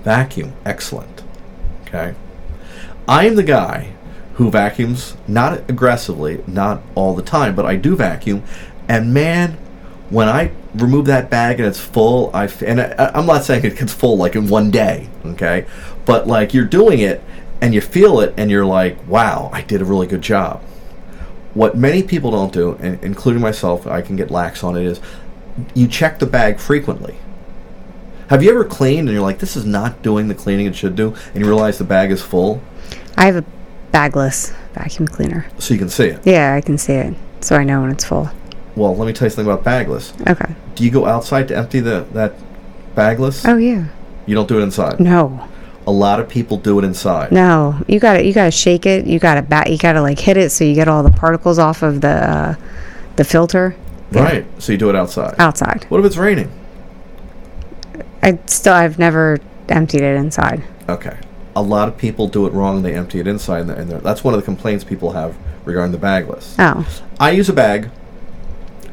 Vacuum, 0.04 0.54
excellent. 0.66 1.24
Okay. 1.88 2.14
I 3.08 3.26
am 3.26 3.36
the 3.36 3.44
guy 3.44 3.94
who 4.36 4.52
vacuums 4.52 5.16
not 5.28 5.68
aggressively, 5.70 6.44
not 6.46 6.82
all 6.94 7.16
the 7.16 7.24
time, 7.24 7.56
but 7.56 7.66
I 7.66 7.76
do 7.76 7.96
vacuum. 7.96 8.44
And 8.88 9.14
man, 9.14 9.58
when 10.16 10.30
I 10.30 10.52
remove 10.76 11.08
that 11.08 11.30
bag 11.30 11.60
and 11.60 11.68
it's 11.68 11.80
full, 11.80 12.32
I 12.34 12.46
f- 12.46 12.62
and 12.62 12.80
I, 12.80 13.12
I'm 13.14 13.26
not 13.26 13.44
saying 13.44 13.66
it 13.66 13.78
gets 13.78 13.94
full 13.94 14.16
like 14.16 14.38
in 14.38 14.48
one 14.48 14.72
day, 14.72 15.10
okay, 15.26 15.66
but 16.06 16.26
like 16.26 16.54
you're 16.54 16.64
doing 16.64 17.00
it 17.00 17.22
and 17.60 17.74
you 17.74 17.82
feel 17.82 18.22
it 18.22 18.34
and 18.38 18.50
you're 18.50 18.66
like, 18.66 18.98
wow, 19.10 19.50
I 19.52 19.62
did 19.62 19.82
a 19.82 19.86
really 19.86 20.08
good 20.08 20.22
job. 20.22 20.62
What 21.54 21.76
many 21.76 22.02
people 22.02 22.32
don't 22.32 22.54
do, 22.54 22.78
and 22.80 23.04
including 23.04 23.42
myself, 23.42 23.86
I 23.88 24.02
can 24.02 24.16
get 24.16 24.32
lax 24.32 24.64
on 24.64 24.78
it, 24.78 24.86
is 24.86 25.02
you 25.74 25.86
check 25.86 26.20
the 26.20 26.26
bag 26.26 26.60
frequently. 26.60 27.18
Have 28.30 28.42
you 28.42 28.50
ever 28.52 28.64
cleaned 28.64 29.10
and 29.10 29.12
you're 29.16 29.22
like, 29.22 29.40
this 29.40 29.58
is 29.58 29.66
not 29.66 30.02
doing 30.02 30.30
the 30.30 30.36
cleaning 30.36 30.66
it 30.66 30.78
should 30.78 30.96
do, 30.96 31.14
and 31.34 31.44
you 31.44 31.46
realize 31.46 31.78
the 31.78 31.84
bag 31.84 32.12
is 32.12 32.22
full? 32.22 32.62
I 33.18 33.26
have 33.26 33.36
a 33.36 33.46
bagless 33.92 34.54
vacuum 34.74 35.10
cleaner. 35.10 35.46
so 35.60 35.74
you 35.74 35.78
can 35.78 35.90
see 35.90 36.08
it. 36.08 36.26
Yeah, 36.26 36.54
I 36.54 36.62
can 36.62 36.78
see 36.78 36.94
it, 36.94 37.14
so 37.42 37.58
I 37.58 37.66
know 37.66 37.82
when 37.82 37.92
it's 37.92 38.06
full. 38.06 38.30
Well, 38.75 38.96
let 38.96 39.05
me 39.08 39.13
tell 39.13 39.25
you 39.25 39.29
something 39.29 39.51
about 39.51 39.63
bagless. 39.63 40.13
Okay. 40.27 40.53
Do 40.75 40.84
you 40.84 40.91
go 40.91 41.05
outside 41.05 41.48
to 41.50 41.58
empty 41.58 41.79
the 41.79 42.05
that 42.13 42.34
bagless? 42.96 43.46
Oh 43.46 43.58
yeah. 43.58 43.86
You 44.25 44.36
don't 44.36 44.48
do 44.48 44.60
it 44.60 44.63
inside. 44.63 45.00
No. 45.00 45.48
A 45.88 45.91
lot 45.91 46.20
of 46.20 46.27
people 46.27 46.58
do 46.58 46.79
it 46.79 46.84
inside. 46.84 47.32
No, 47.32 47.79
you 47.88 48.00
got 48.00 48.13
to 48.13 48.25
You 48.25 48.34
got 48.34 48.46
to 48.46 48.51
shake 48.51 48.86
it. 48.88 49.05
You 49.05 49.20
got 49.20 49.36
to 49.36 49.44
bat. 49.44 49.70
You 49.72 49.77
got 49.77 49.94
to 49.94 50.01
like 50.01 50.20
hit 50.20 50.36
it 50.36 50.50
so 50.51 50.63
you 50.63 50.74
get 50.74 50.88
all 50.88 51.03
the 51.03 51.12
particles 51.12 51.60
off 51.60 51.84
of 51.84 52.01
the 52.01 52.08
uh, 52.29 52.55
the 53.17 53.24
filter. 53.24 53.75
Yeah. 54.12 54.24
Right. 54.24 54.46
So 54.62 54.72
you 54.72 54.77
do 54.77 54.89
it 54.89 54.96
outside. 54.96 55.36
Outside. 55.38 55.86
What 55.89 56.00
if 56.00 56.05
it's 56.08 56.17
raining? 56.17 56.51
I 58.22 58.39
still. 58.48 58.74
I've 58.74 58.98
never 59.00 59.38
emptied 59.70 60.01
it 60.01 60.15
inside. 60.15 60.63
Okay. 60.89 61.17
A 61.55 61.62
lot 61.62 61.88
of 61.88 61.98
people 61.98 62.27
do 62.27 62.46
it 62.48 62.53
wrong. 62.53 62.82
They 62.82 62.94
empty 62.96 63.20
it 63.20 63.27
inside, 63.27 63.62
and, 63.62 63.70
they're- 63.70 63.77
and 63.77 63.91
that's 64.03 64.24
one 64.24 64.34
of 64.34 64.39
the 64.39 64.46
complaints 64.46 64.84
people 64.84 65.12
have 65.13 65.38
regarding 65.63 65.91
the 65.91 65.98
bagless. 65.98 66.55
Oh. 66.60 66.86
I 67.20 67.32
use 67.32 67.48
a 67.48 67.53
bag, 67.53 67.89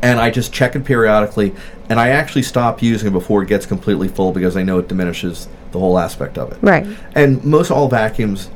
and 0.02 0.20
I 0.20 0.30
just 0.30 0.52
check 0.52 0.74
it 0.74 0.84
periodically, 0.84 1.54
and 1.88 1.98
I 1.98 2.08
actually 2.08 2.42
stop 2.42 2.82
using 2.82 3.08
it 3.08 3.12
before 3.12 3.42
it 3.42 3.48
gets 3.48 3.64
completely 3.64 4.08
full 4.08 4.32
because 4.32 4.56
I 4.56 4.62
know 4.62 4.78
it 4.78 4.88
diminishes 4.88 5.48
the 5.70 5.78
whole 5.78 5.98
aspect 5.98 6.36
of 6.36 6.52
it. 6.52 6.58
Right. 6.60 6.86
And 7.14 7.42
most 7.44 7.70
all 7.70 7.88
vacuums, 7.88 8.50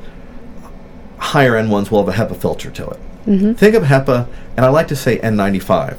higher 1.17 1.55
end 1.55 1.71
ones, 1.71 1.89
will 1.89 2.05
have 2.05 2.13
a 2.13 2.23
HEPA 2.23 2.37
filter 2.39 2.69
to 2.69 2.89
it. 2.89 2.99
Mm-hmm. 3.25 3.53
Think 3.53 3.75
of 3.75 3.83
HEPA, 3.83 4.27
and 4.55 4.65
I 4.65 4.69
like 4.69 4.87
to 4.89 4.95
say 4.95 5.17
N95. 5.19 5.97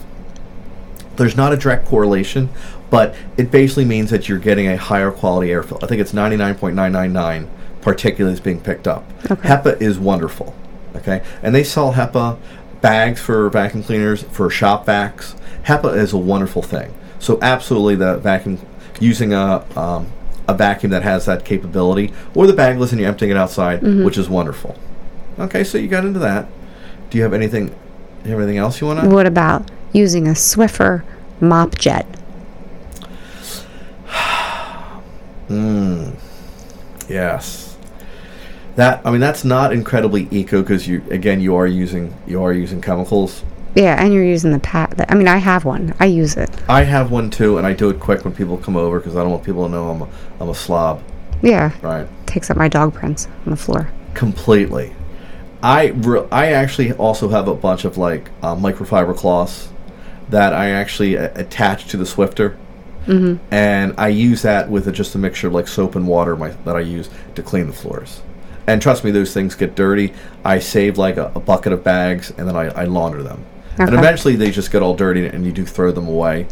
There's 1.17 1.37
not 1.37 1.53
a 1.53 1.57
direct 1.57 1.87
correlation, 1.87 2.51
but 2.91 3.15
it 3.37 3.51
basically 3.51 3.85
means 3.85 4.11
that 4.11 4.29
you're 4.29 4.39
getting 4.39 4.69
a 4.69 4.77
higher 4.77 5.11
quality 5.11 5.51
air 5.51 5.63
filter. 5.63 5.85
I 5.85 5.89
think 5.89 6.01
it's 6.01 6.13
99.999 6.13 7.49
particulates 7.81 8.43
being 8.43 8.61
picked 8.61 8.87
up. 8.87 9.11
Okay. 9.31 9.49
HEPA 9.49 9.81
is 9.81 9.99
wonderful. 9.99 10.55
Okay, 10.97 11.23
and 11.43 11.55
they 11.55 11.65
sell 11.65 11.93
HEPA 11.93 12.39
bags 12.81 13.21
for 13.21 13.49
vacuum 13.51 13.83
cleaners 13.83 14.23
for 14.25 14.49
shop 14.51 14.87
vacs. 14.87 15.35
HEPA 15.65 15.97
is 15.97 16.13
a 16.13 16.19
wonderful 16.19 16.63
thing. 16.63 16.95
So 17.19 17.39
absolutely, 17.43 17.97
the 17.97 18.19
vacuum 18.19 18.59
using 19.01 19.33
a 19.33 19.65
um, 19.79 20.13
a 20.47 20.55
vacuum 20.55 20.91
that 20.91 21.03
has 21.03 21.27
that 21.27 21.45
capability, 21.45 22.13
or 22.35 22.47
the 22.47 22.55
bagless 22.55 22.93
and 22.93 23.01
you're 23.01 23.11
emptying 23.11 23.31
it 23.31 23.37
outside, 23.37 23.83
which 23.83 24.17
is 24.17 24.29
wonderful. 24.29 24.77
Okay, 25.39 25.63
so 25.63 25.77
you 25.77 25.89
got 25.89 26.07
into 26.07 26.19
that. 26.21 26.47
Do 27.11 27.19
you 27.19 27.25
have 27.25 27.35
anything? 27.35 27.75
you 28.25 28.33
have 28.33 28.41
anything 28.41 28.59
else 28.59 28.81
you 28.81 28.87
want 28.87 29.01
to? 29.01 29.09
What 29.09 29.27
about 29.27 29.71
using 29.93 30.27
a 30.27 30.33
Swiffer 30.33 31.05
mop 31.41 31.79
jet? 31.79 32.07
Yes. 37.09 37.68
That 38.79 39.05
I 39.05 39.11
mean 39.11 39.21
that's 39.21 39.45
not 39.45 39.73
incredibly 39.73 40.29
eco 40.31 40.63
because 40.63 40.87
you 40.87 41.03
again 41.11 41.41
you 41.41 41.57
are 41.57 41.67
using 41.67 42.15
you 42.29 42.45
are 42.45 42.53
using 42.53 42.81
chemicals. 42.81 43.43
Yeah, 43.75 44.01
and 44.01 44.15
you're 44.15 44.25
using 44.25 44.53
the 44.53 44.61
pat. 44.61 45.05
I 45.11 45.17
mean, 45.17 45.27
I 45.27 45.39
have 45.39 45.65
one. 45.65 45.97
I 45.99 46.07
use 46.07 46.37
it. 46.37 46.49
I 46.69 46.85
have 46.85 47.11
one 47.11 47.29
too, 47.29 47.59
and 47.59 47.67
I 47.67 47.73
do 47.73 47.91
it 47.91 47.99
quick 47.99 48.25
when 48.25 48.33
people 48.33 48.57
come 48.57 48.77
over 48.77 49.01
because 49.01 49.17
I 49.17 49.23
don't 49.23 49.33
want 49.33 49.43
people 49.43 49.67
to 49.67 49.69
know 49.69 49.91
I'm 49.91 50.03
a, 50.03 50.09
I'm 50.39 50.49
a 50.49 50.55
slob. 50.55 51.03
Yeah. 51.43 51.73
Right. 51.83 52.07
Takes 52.29 52.51
up 52.51 52.57
my 52.57 52.69
dog 52.69 52.95
prints 52.95 53.27
on 53.47 53.51
the 53.51 53.57
floor. 53.57 53.91
Completely. 54.15 54.95
I 55.61 55.89
re- 55.89 56.29
I 56.31 56.53
actually 56.53 56.93
also 56.93 57.31
have 57.31 57.49
a 57.49 57.55
bunch 57.57 57.85
of 57.85 57.99
like 57.99 58.31
uh, 58.45 58.55
microfiber 58.55 59.17
cloths 59.17 59.71
that 60.29 60.53
I 60.53 60.71
actually 60.71 61.17
a- 61.17 61.35
attach 61.35 61.89
to 61.89 61.97
the 61.97 62.05
Swiffer, 62.05 62.57
mm-hmm. 63.07 63.45
and 63.53 63.95
I 63.99 64.07
use 64.07 64.43
that 64.43 64.71
with 64.71 64.87
a, 64.87 64.93
just 64.93 65.17
a 65.17 65.19
mixture 65.19 65.49
of 65.49 65.53
like 65.53 65.67
soap 65.67 65.97
and 65.97 66.07
water 66.07 66.37
my, 66.37 66.51
that 66.51 66.77
I 66.77 66.81
use 66.81 67.11
to 67.35 67.43
clean 67.43 67.67
the 67.67 67.73
floors. 67.73 68.23
And 68.69 68.81
trust 68.83 69.03
me, 69.03 69.11
those 69.11 69.33
things 69.33 69.55
get 69.55 69.75
dirty. 69.75 70.13
I 70.45 70.59
save 70.59 70.99
like 70.99 71.17
a, 71.17 71.33
a 71.35 71.41
bucket 71.41 71.73
of 71.73 71.83
bags, 71.83 72.31
and 72.37 72.47
then 72.47 72.55
I, 72.55 72.67
I 72.67 72.85
launder 72.85 73.23
them. 73.23 73.45
And 73.79 73.95
eventually, 73.95 74.37
they 74.37 74.51
just 74.51 74.71
get 74.71 74.83
all 74.83 74.95
dirty, 74.95 75.27
and 75.27 75.47
you 75.47 75.53
do 75.53 75.65
throw 75.65 75.91
them 75.91 76.07
away. 76.07 76.47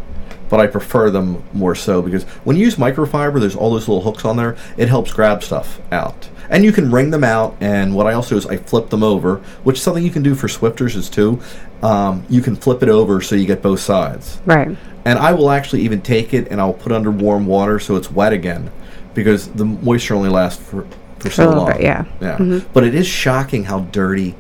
But 0.49 0.61
I 0.61 0.67
prefer 0.67 1.11
them 1.11 1.43
more 1.53 1.75
so 1.75 2.01
because 2.01 2.23
when 2.45 2.57
you 2.57 2.65
use 2.65 2.77
microfiber, 2.77 3.39
there's 3.41 3.57
all 3.57 3.71
those 3.71 3.89
little 3.89 4.01
hooks 4.01 4.25
on 4.25 4.37
there. 4.37 4.57
It 4.77 4.89
helps 4.89 5.13
grab 5.13 5.43
stuff 5.43 5.81
out, 5.93 6.31
and 6.49 6.65
you 6.65 6.73
can 6.73 6.91
wring 6.91 7.11
them 7.11 7.25
out. 7.25 7.57
And 7.61 7.95
what 7.95 8.07
I 8.07 8.15
also 8.15 8.31
do 8.31 8.39
is 8.39 8.47
I 8.47 8.57
flip 8.57 8.89
them 8.89 9.03
over, 9.03 9.39
which 9.65 9.77
is 9.77 9.83
something 9.83 10.05
you 10.05 10.11
can 10.11 10.23
do 10.23 10.35
for 10.35 10.47
Swiffers 10.47 10.97
is 10.97 11.11
too. 11.11 11.41
Um, 11.83 12.25
you 12.31 12.41
can 12.41 12.57
flip 12.57 12.83
it 12.83 12.89
over 12.89 13.21
so 13.21 13.35
you 13.35 13.45
get 13.45 13.61
both 13.61 13.81
sides. 13.81 14.39
Right. 14.47 14.75
And 15.05 15.19
I 15.19 15.35
will 15.35 15.51
actually 15.51 15.83
even 15.83 16.01
take 16.01 16.33
it 16.33 16.49
and 16.51 16.61
I'll 16.61 16.73
put 16.73 16.93
it 16.93 16.95
under 16.95 17.11
warm 17.11 17.47
water 17.47 17.79
so 17.79 17.97
it's 17.97 18.11
wet 18.11 18.33
again, 18.33 18.71
because 19.15 19.49
the 19.49 19.65
moisture 19.65 20.15
only 20.15 20.31
lasts 20.31 20.63
for 20.63 20.87
for 21.31 21.35
so 21.35 21.51
long. 21.51 21.73
bit, 21.73 21.81
yeah. 21.81 22.05
Yeah. 22.21 22.61
But 22.73 22.85
it 22.85 22.95
is 22.95 23.07
shocking 23.07 23.65
how 23.65 23.81
dirty 23.81 24.35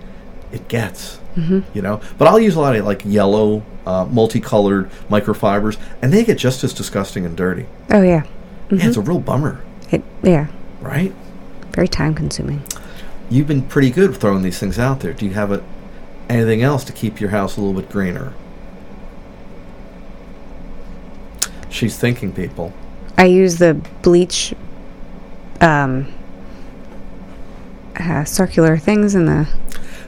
it 0.52 0.68
gets. 0.68 1.20
You 1.36 1.82
know. 1.82 2.00
But 2.16 2.28
I'll 2.28 2.40
use 2.40 2.54
a 2.54 2.60
lot 2.60 2.76
of 2.76 2.86
like 2.86 3.02
yellow, 3.04 3.62
uh, 3.84 4.06
multicolored 4.06 4.90
microfibers, 5.10 5.76
and 6.00 6.10
they 6.10 6.24
get 6.24 6.38
just 6.38 6.64
as 6.64 6.72
disgusting 6.72 7.26
and 7.26 7.36
dirty. 7.36 7.66
Oh 7.90 8.00
yeah. 8.00 8.22
Yeah, 8.70 8.86
it's 8.88 8.96
a 8.96 9.02
real 9.02 9.20
bummer, 9.20 9.62
It, 9.90 10.02
yeah. 10.22 10.46
right? 10.80 11.12
Very 11.72 11.88
time 11.88 12.14
consuming. 12.14 12.62
You've 13.28 13.46
been 13.46 13.62
pretty 13.62 13.90
good 13.90 14.16
throwing 14.16 14.42
these 14.42 14.58
things 14.58 14.78
out 14.78 15.00
there. 15.00 15.12
Do 15.12 15.26
you 15.26 15.34
have 15.34 15.52
a, 15.52 15.62
anything 16.28 16.62
else 16.62 16.84
to 16.84 16.92
keep 16.92 17.20
your 17.20 17.30
house 17.30 17.56
a 17.56 17.60
little 17.60 17.78
bit 17.80 17.90
greener? 17.90 18.32
She's 21.68 21.98
thinking, 21.98 22.32
people. 22.32 22.72
I 23.18 23.26
use 23.26 23.58
the 23.58 23.74
bleach, 24.02 24.54
um, 25.60 26.12
uh, 28.00 28.24
circular 28.24 28.76
things 28.76 29.14
in 29.14 29.26
the. 29.26 29.48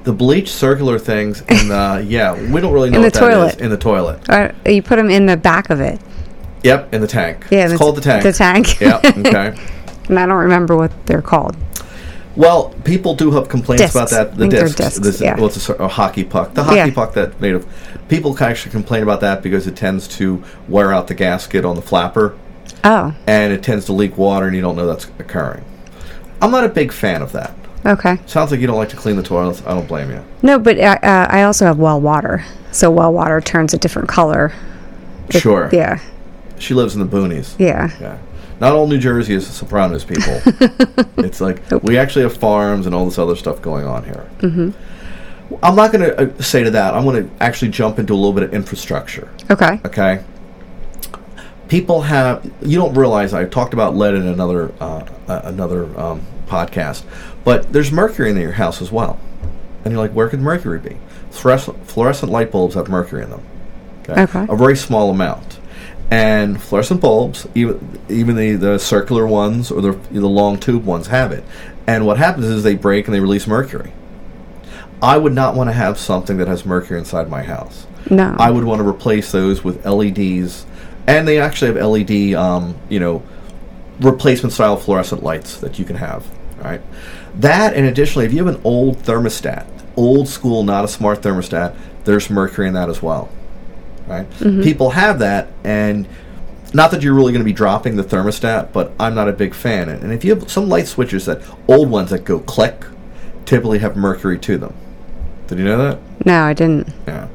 The 0.05 0.13
bleach 0.13 0.51
circular 0.51 0.99
things 0.99 1.41
in 1.43 1.69
the 1.69 2.05
yeah, 2.09 2.33
we 2.51 2.61
don't 2.61 2.73
really 2.73 2.89
know 2.91 2.97
In 2.97 3.03
the 3.03 3.07
what 3.09 3.15
that 3.15 3.23
is. 3.31 3.53
toilet. 3.55 3.61
in 3.61 3.71
the 3.71 3.77
toilet. 3.77 4.31
Uh, 4.31 4.53
you 4.71 4.83
put 4.83 4.97
them 4.97 5.11
in 5.11 5.27
the 5.27 5.37
back 5.37 5.71
of 5.71 5.81
it. 5.81 6.01
Yep, 6.65 6.95
in 6.95 7.01
the 7.01 7.07
tank. 7.07 7.47
Yeah, 7.51 7.65
it's 7.65 7.73
the- 7.73 7.79
called 7.79 7.97
the 7.97 8.01
tank. 8.01 8.23
the 8.23 8.33
tank. 8.33 8.81
yep. 8.81 9.05
Okay. 9.05 9.55
And 10.09 10.19
I 10.19 10.25
don't 10.25 10.39
remember 10.39 10.75
what 10.75 10.91
they're 11.05 11.21
called. 11.21 11.55
Well, 12.35 12.71
people 12.85 13.15
do 13.15 13.31
have 13.33 13.51
complaints 13.51 13.83
Discs. 13.83 13.95
about 13.95 14.09
that. 14.09 14.39
The 14.39 14.49
discs. 14.49 14.75
discs, 14.77 14.99
This, 15.01 15.21
yeah. 15.21 15.37
well, 15.37 15.49
it's 15.49 15.69
a, 15.69 15.75
a 15.75 15.89
hockey 15.89 16.25
puck. 16.25 16.55
The 16.55 16.65
hockey 16.65 16.77
Yeah. 16.77 16.91
puck 16.95 17.13
that 17.13 17.39
made 17.43 17.55
of. 17.55 17.67
People 18.09 18.33
can 18.33 18.49
actually 18.49 18.73
complain 18.73 19.03
about 19.03 19.21
that 19.21 19.43
because 19.43 19.67
it 19.67 19.77
tends 19.77 20.09
to 20.17 20.43
wear 20.67 20.95
out 20.95 21.09
the 21.09 21.15
gasket 21.15 21.67
on 21.67 21.77
the 21.77 21.83
flapper, 21.83 22.39
Oh, 22.85 23.15
and 23.27 23.53
it 23.53 23.63
tends 23.63 23.85
to 23.85 23.93
leak 23.93 24.17
water, 24.17 24.47
and 24.47 24.57
you 24.57 24.63
don't 24.63 24.77
know 24.77 24.87
that's 24.87 25.05
occurring. 25.19 25.63
I'm 26.41 26.51
not 26.53 26.65
a 26.65 26.71
big 26.71 26.91
fan 26.91 27.21
of 27.21 27.33
that. 27.33 27.55
Okay. 27.87 28.19
Sounds 28.27 28.51
like 28.51 28.61
you 28.61 28.67
don't 28.67 28.77
like 28.77 28.89
to 28.91 28.97
clean 28.97 29.17
the 29.17 29.23
toilets. 29.23 29.63
I 29.67 29.75
don't 29.75 29.87
blame 29.89 30.11
you. 30.11 30.25
No, 30.43 30.59
but 30.59 30.79
uh, 30.79 30.99
uh, 31.03 31.27
I 31.31 31.43
also 31.43 31.67
have 31.67 31.79
well 31.79 32.01
water. 32.01 32.45
So 32.73 32.91
well 32.91 33.13
water 33.13 33.41
turns 33.41 33.75
a 33.75 33.79
different 33.79 34.09
color. 34.09 34.53
It- 35.29 35.41
sure. 35.41 35.71
Yeah. 35.73 36.01
She 36.59 36.75
lives 36.75 36.95
in 36.97 37.01
the 37.01 37.07
boonies. 37.07 37.59
Yeah. 37.59 37.91
Yeah. 38.01 38.19
Not 38.61 38.73
all 38.73 38.89
New 38.89 38.99
Jersey 38.99 39.35
is 39.35 39.47
the 39.47 39.53
Sopranos 39.53 40.05
people. 40.05 40.41
it's 41.25 41.41
like 41.41 41.63
we 41.83 41.97
actually 41.97 42.23
have 42.23 42.37
farms 42.37 42.87
and 42.87 42.95
all 42.95 43.05
this 43.05 43.19
other 43.19 43.37
stuff 43.37 43.63
going 43.63 43.87
on 43.87 44.05
here. 44.05 44.29
Mm-hmm. 44.39 44.71
I'm 45.63 45.77
not 45.77 45.93
going 45.93 46.11
to 46.11 46.21
uh, 46.21 46.43
say 46.43 46.65
to 46.65 46.71
that. 46.73 46.95
I'm 46.95 47.05
going 47.05 47.29
to 47.29 47.43
actually 47.43 47.71
jump 47.71 47.99
into 47.99 48.13
a 48.13 48.17
little 48.17 48.33
bit 48.33 48.43
of 48.43 48.53
infrastructure. 48.53 49.33
Okay. 49.51 49.81
Okay. 49.85 50.25
People 51.69 52.03
have 52.03 52.45
you 52.63 52.79
don't 52.79 52.95
realize 52.95 53.33
I 53.33 53.45
talked 53.45 53.75
about 53.75 53.95
lead 53.95 54.15
in 54.15 54.27
another 54.27 54.73
uh, 54.81 55.07
uh, 55.29 55.41
another 55.45 55.85
um, 56.01 56.27
podcast, 56.47 57.05
but 57.45 57.73
there's 57.73 57.93
mercury 57.93 58.31
in 58.31 58.37
your 58.37 58.53
house 58.53 58.83
as 58.83 58.93
well, 58.93 59.19
and 59.85 59.93
you're 59.93 60.03
like, 60.03 60.13
where 60.13 60.29
could 60.29 60.41
mercury 60.41 60.79
be? 60.79 60.97
Fluorescent, 61.31 61.87
fluorescent 61.87 62.33
light 62.33 62.51
bulbs 62.51 62.75
have 62.75 62.89
mercury 62.89 63.23
in 63.23 63.31
them. 63.31 63.43
Okay. 64.09 64.47
A 64.49 64.57
very 64.57 64.77
small 64.77 65.11
amount. 65.11 65.61
And 66.11 66.61
fluorescent 66.61 67.03
bulbs, 67.03 67.47
even 67.55 68.01
even 68.09 68.37
the, 68.37 68.55
the 68.55 68.79
circular 68.79 69.27
ones 69.27 69.71
or 69.71 69.83
the 69.83 69.93
the 70.11 70.27
long 70.27 70.59
tube 70.59 70.85
ones 70.85 71.09
have 71.09 71.33
it. 71.33 71.45
And 71.87 72.07
what 72.07 72.17
happens 72.17 72.47
is 72.47 72.63
they 72.63 72.75
break 72.75 73.07
and 73.07 73.15
they 73.15 73.21
release 73.21 73.47
mercury. 73.47 73.93
I 75.03 75.17
would 75.17 75.35
not 75.35 75.55
want 75.55 75.69
to 75.69 75.75
have 75.75 75.99
something 75.99 76.39
that 76.39 76.49
has 76.49 76.65
mercury 76.65 76.99
inside 76.99 77.29
my 77.29 77.43
house. 77.43 77.87
No. 78.11 78.35
I 78.39 78.51
would 78.51 78.65
want 78.65 78.81
to 78.81 78.89
replace 78.89 79.31
those 79.33 79.63
with 79.63 79.85
LEDs, 79.85 80.67
and 81.07 81.29
they 81.29 81.39
actually 81.39 81.75
have 81.75 81.87
LED, 81.87 82.35
um, 82.35 82.75
you 82.89 83.01
know, 83.01 83.23
replacement 84.01 84.53
style 84.53 84.77
fluorescent 84.77 85.23
lights 85.23 85.59
that 85.59 85.79
you 85.79 85.85
can 85.85 85.97
have. 85.97 86.27
Right. 86.59 86.81
That, 87.39 87.75
and 87.75 87.87
additionally, 87.87 88.27
if 88.27 88.33
you 88.33 88.45
have 88.45 88.55
an 88.55 88.61
old 88.65 88.99
thermostat, 88.99 89.67
old 89.97 90.29
school, 90.29 90.65
not 90.65 90.85
a 90.85 90.89
smart 90.89 91.23
thermostat, 91.23 91.77
there's 92.05 92.31
mercury 92.31 92.69
in 92.69 92.75
that 92.75 92.89
as 92.89 93.03
well. 93.03 93.31
Right. 94.07 94.27
People 94.39 94.91
have 94.91 95.19
that, 95.19 95.49
and 95.65 96.09
not 96.73 96.91
that 96.91 97.03
you're 97.03 97.15
really 97.15 97.33
going 97.33 97.43
to 97.43 97.45
be 97.45 97.53
dropping 97.53 97.97
the 97.97 98.03
thermostat, 98.03 98.73
but 98.73 98.93
I'm 98.99 99.15
not 99.15 99.29
a 99.29 99.33
big 99.33 99.55
fan. 99.55 99.89
And 99.89 100.13
if 100.13 100.25
you 100.25 100.35
have 100.35 100.51
some 100.51 100.69
light 100.69 100.87
switches 100.87 101.27
that 101.27 101.43
old 101.69 101.91
ones 101.91 102.11
that 102.11 102.25
go 102.25 102.41
click, 102.41 102.85
typically 103.45 103.79
have 103.79 103.97
mercury 103.97 104.39
to 104.39 104.59
them. 104.59 104.75
Did 105.47 105.59
you 105.59 105.65
know 105.65 105.79
that? 105.79 105.99
no, 106.27 106.43
I 106.43 106.53
didn't. 106.53 106.93
Yeah, 107.07 107.29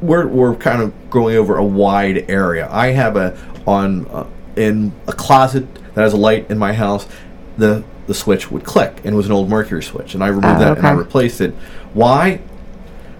we're 0.00 0.26
we're 0.26 0.56
kind 0.56 0.82
of 0.82 1.10
going 1.10 1.36
over 1.36 1.56
a 1.56 1.64
wide 1.64 2.28
area. 2.28 2.68
I 2.70 2.88
have 2.88 3.16
a 3.16 3.36
on 3.66 4.06
uh, 4.06 4.26
in 4.56 4.92
a 5.06 5.12
closet 5.12 5.72
that 5.94 6.02
has 6.02 6.12
a 6.12 6.16
light 6.16 6.50
in 6.50 6.58
my 6.58 6.72
house. 6.72 7.06
The 7.56 7.84
the 8.06 8.14
switch 8.14 8.50
would 8.50 8.64
click, 8.64 8.98
and 9.04 9.14
it 9.14 9.16
was 9.16 9.26
an 9.26 9.32
old 9.32 9.48
mercury 9.48 9.82
switch, 9.82 10.14
and 10.14 10.22
I 10.22 10.28
removed 10.28 10.46
Oh, 10.46 10.58
that 10.58 10.78
and 10.78 10.86
I 10.86 10.92
replaced 10.92 11.40
it. 11.40 11.54
Why? 11.92 12.40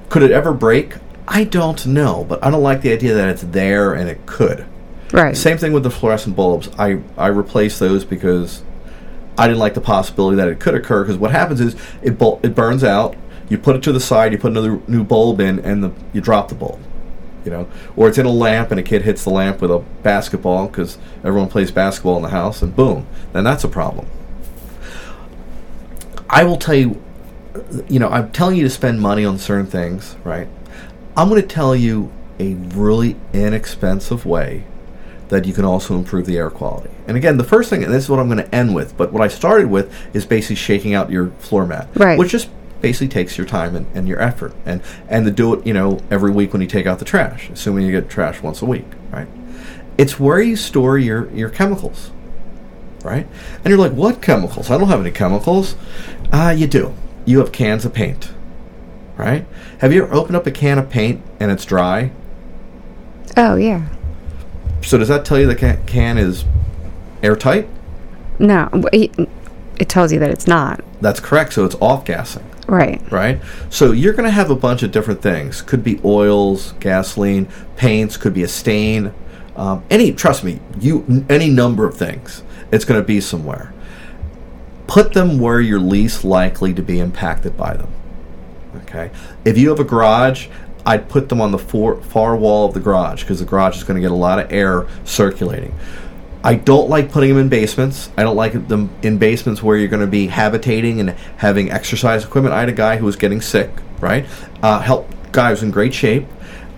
Could 0.08 0.22
it 0.22 0.30
ever 0.30 0.52
break? 0.52 0.94
I 1.26 1.44
don't 1.44 1.86
know, 1.86 2.24
but 2.28 2.44
I 2.44 2.50
don't 2.50 2.62
like 2.62 2.82
the 2.82 2.92
idea 2.92 3.14
that 3.14 3.28
it's 3.28 3.42
there 3.42 3.94
and 3.94 4.08
it 4.08 4.26
could. 4.26 4.66
Right. 5.12 5.36
Same 5.36 5.56
thing 5.58 5.72
with 5.72 5.82
the 5.84 5.90
fluorescent 5.90 6.36
bulbs. 6.36 6.68
I 6.78 6.98
I 7.16 7.28
replaced 7.28 7.80
those 7.80 8.04
because 8.04 8.62
I 9.38 9.46
didn't 9.46 9.60
like 9.60 9.74
the 9.74 9.80
possibility 9.80 10.36
that 10.36 10.48
it 10.48 10.60
could 10.60 10.74
occur. 10.74 11.02
Because 11.02 11.16
what 11.16 11.30
happens 11.30 11.60
is 11.60 11.76
it 12.02 12.18
bul- 12.18 12.40
it 12.42 12.54
burns 12.54 12.84
out. 12.84 13.16
You 13.48 13.58
put 13.58 13.76
it 13.76 13.82
to 13.84 13.92
the 13.92 14.00
side. 14.00 14.32
You 14.32 14.38
put 14.38 14.50
another 14.50 14.80
new 14.86 15.04
bulb 15.04 15.40
in, 15.40 15.58
and 15.60 15.84
the, 15.84 15.92
you 16.12 16.20
drop 16.20 16.48
the 16.48 16.54
bulb. 16.54 16.80
You 17.44 17.50
know, 17.50 17.68
or 17.94 18.08
it's 18.08 18.16
in 18.18 18.24
a 18.26 18.30
lamp, 18.30 18.70
and 18.70 18.80
a 18.80 18.82
kid 18.82 19.02
hits 19.02 19.24
the 19.24 19.30
lamp 19.30 19.60
with 19.60 19.70
a 19.70 19.80
basketball 20.02 20.66
because 20.66 20.98
everyone 21.22 21.48
plays 21.48 21.70
basketball 21.70 22.16
in 22.16 22.22
the 22.22 22.30
house, 22.30 22.62
and 22.62 22.74
boom, 22.74 23.06
then 23.32 23.44
that's 23.44 23.64
a 23.64 23.68
problem. 23.68 24.06
I 26.34 26.42
will 26.42 26.56
tell 26.56 26.74
you, 26.74 27.00
you 27.88 28.00
know, 28.00 28.08
I'm 28.08 28.32
telling 28.32 28.56
you 28.56 28.64
to 28.64 28.70
spend 28.70 29.00
money 29.00 29.24
on 29.24 29.38
certain 29.38 29.66
things, 29.66 30.16
right? 30.24 30.48
I'm 31.16 31.28
going 31.28 31.40
to 31.40 31.46
tell 31.46 31.76
you 31.76 32.10
a 32.40 32.54
really 32.54 33.14
inexpensive 33.32 34.26
way 34.26 34.64
that 35.28 35.44
you 35.44 35.52
can 35.52 35.64
also 35.64 35.94
improve 35.94 36.26
the 36.26 36.36
air 36.36 36.50
quality. 36.50 36.90
And 37.06 37.16
again, 37.16 37.36
the 37.36 37.44
first 37.44 37.70
thing, 37.70 37.84
and 37.84 37.92
this 37.92 38.02
is 38.04 38.10
what 38.10 38.18
I'm 38.18 38.26
going 38.26 38.38
to 38.44 38.52
end 38.52 38.74
with, 38.74 38.96
but 38.96 39.12
what 39.12 39.22
I 39.22 39.28
started 39.28 39.68
with 39.70 39.94
is 40.12 40.26
basically 40.26 40.56
shaking 40.56 40.92
out 40.92 41.08
your 41.08 41.28
floor 41.38 41.66
mat, 41.66 41.88
Right. 41.94 42.18
which 42.18 42.32
just 42.32 42.50
basically 42.80 43.08
takes 43.08 43.38
your 43.38 43.46
time 43.46 43.76
and, 43.76 43.86
and 43.94 44.08
your 44.08 44.20
effort, 44.20 44.52
and 44.66 44.82
and 45.08 45.24
to 45.24 45.30
do 45.30 45.54
it, 45.54 45.64
you 45.64 45.72
know, 45.72 46.00
every 46.10 46.32
week 46.32 46.52
when 46.52 46.60
you 46.60 46.68
take 46.68 46.86
out 46.86 46.98
the 46.98 47.04
trash, 47.04 47.48
assuming 47.48 47.86
you 47.86 47.92
get 47.92 48.10
trash 48.10 48.42
once 48.42 48.60
a 48.60 48.66
week, 48.66 48.84
right? 49.12 49.28
It's 49.96 50.18
where 50.18 50.40
you 50.40 50.56
store 50.56 50.98
your 50.98 51.30
your 51.30 51.48
chemicals, 51.48 52.10
right? 53.04 53.26
And 53.58 53.66
you're 53.66 53.78
like, 53.78 53.92
what 53.92 54.20
chemicals? 54.20 54.70
I 54.70 54.78
don't 54.78 54.88
have 54.88 55.00
any 55.00 55.12
chemicals. 55.12 55.76
Ah, 56.32 56.50
you 56.50 56.66
do. 56.66 56.94
You 57.26 57.38
have 57.38 57.52
cans 57.52 57.84
of 57.84 57.94
paint, 57.94 58.32
right? 59.16 59.46
Have 59.78 59.92
you 59.92 60.02
ever 60.04 60.12
opened 60.14 60.36
up 60.36 60.46
a 60.46 60.50
can 60.50 60.78
of 60.78 60.90
paint 60.90 61.22
and 61.38 61.50
it's 61.52 61.64
dry? 61.64 62.10
oh 63.36 63.56
yeah. 63.56 63.86
So 64.82 64.98
does 64.98 65.08
that 65.08 65.24
tell 65.24 65.38
you 65.40 65.46
the 65.46 65.56
ca- 65.56 65.78
can 65.86 66.18
is 66.18 66.44
airtight? 67.22 67.68
No, 68.38 68.68
it, 68.92 69.10
it 69.78 69.88
tells 69.88 70.12
you 70.12 70.18
that 70.20 70.30
it's 70.30 70.46
not. 70.46 70.84
That's 71.00 71.20
correct. 71.20 71.54
So 71.54 71.64
it's 71.64 71.74
off 71.76 72.04
gassing, 72.04 72.44
Right. 72.68 73.00
right? 73.10 73.40
So 73.70 73.92
you're 73.92 74.12
going 74.12 74.24
to 74.26 74.30
have 74.30 74.50
a 74.50 74.54
bunch 74.56 74.82
of 74.82 74.92
different 74.92 75.22
things. 75.22 75.62
Could 75.62 75.82
be 75.82 76.00
oils, 76.04 76.74
gasoline, 76.80 77.48
paints. 77.76 78.16
Could 78.16 78.34
be 78.34 78.42
a 78.42 78.48
stain. 78.48 79.12
Um, 79.56 79.82
any 79.90 80.12
trust 80.12 80.44
me, 80.44 80.60
you 80.78 81.24
any 81.30 81.48
number 81.48 81.86
of 81.86 81.96
things. 81.96 82.42
It's 82.72 82.84
going 82.84 83.00
to 83.00 83.06
be 83.06 83.20
somewhere. 83.20 83.72
Put 84.86 85.12
them 85.12 85.38
where 85.38 85.60
you're 85.60 85.80
least 85.80 86.24
likely 86.24 86.74
to 86.74 86.82
be 86.82 86.98
impacted 87.00 87.56
by 87.56 87.74
them. 87.74 87.90
Okay. 88.82 89.10
If 89.44 89.56
you 89.56 89.70
have 89.70 89.80
a 89.80 89.84
garage, 89.84 90.48
I'd 90.86 91.08
put 91.08 91.28
them 91.28 91.40
on 91.40 91.52
the 91.52 91.58
for, 91.58 92.00
far 92.02 92.36
wall 92.36 92.66
of 92.66 92.74
the 92.74 92.80
garage 92.80 93.22
because 93.22 93.38
the 93.38 93.46
garage 93.46 93.76
is 93.76 93.84
going 93.84 93.96
to 93.96 94.00
get 94.00 94.10
a 94.10 94.16
lot 94.16 94.38
of 94.38 94.52
air 94.52 94.86
circulating. 95.04 95.74
I 96.42 96.56
don't 96.56 96.90
like 96.90 97.10
putting 97.10 97.30
them 97.30 97.38
in 97.38 97.48
basements. 97.48 98.10
I 98.18 98.22
don't 98.22 98.36
like 98.36 98.68
them 98.68 98.90
in 99.02 99.16
basements 99.16 99.62
where 99.62 99.78
you're 99.78 99.88
going 99.88 100.02
to 100.02 100.06
be 100.06 100.26
habitating 100.26 101.00
and 101.00 101.10
having 101.38 101.70
exercise 101.70 102.22
equipment. 102.22 102.54
I 102.54 102.60
had 102.60 102.68
a 102.68 102.72
guy 102.72 102.98
who 102.98 103.06
was 103.06 103.16
getting 103.16 103.40
sick, 103.40 103.70
right? 104.00 104.26
Uh, 104.62 104.80
help 104.80 105.08
guy 105.32 105.50
was 105.50 105.62
in 105.62 105.70
great 105.70 105.94
shape, 105.94 106.26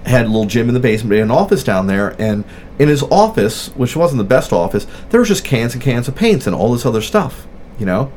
had 0.07 0.25
a 0.25 0.29
little 0.29 0.47
gym 0.47 0.69
in 0.69 0.75
the 0.75 0.81
basement, 0.81 1.11
but 1.11 1.14
he 1.14 1.19
had 1.21 1.27
an 1.27 1.31
office 1.31 1.62
down 1.64 1.87
there, 1.87 2.14
and 2.21 2.45
in 2.79 2.88
his 2.88 3.03
office, 3.05 3.69
which 3.77 3.97
wasn't 3.97 4.19
the 4.19 4.25
best 4.25 4.53
office, 4.53 4.87
there 5.11 5.21
was 5.21 5.29
just 5.29 5.45
cans 5.45 5.75
and 5.75 5.83
cans 5.83 6.09
of 6.09 6.14
paints 6.14 6.47
and 6.47 6.55
all 6.55 6.73
this 6.73 6.87
other 6.87 7.03
stuff, 7.03 7.47
you 7.79 7.87
know. 7.87 8.11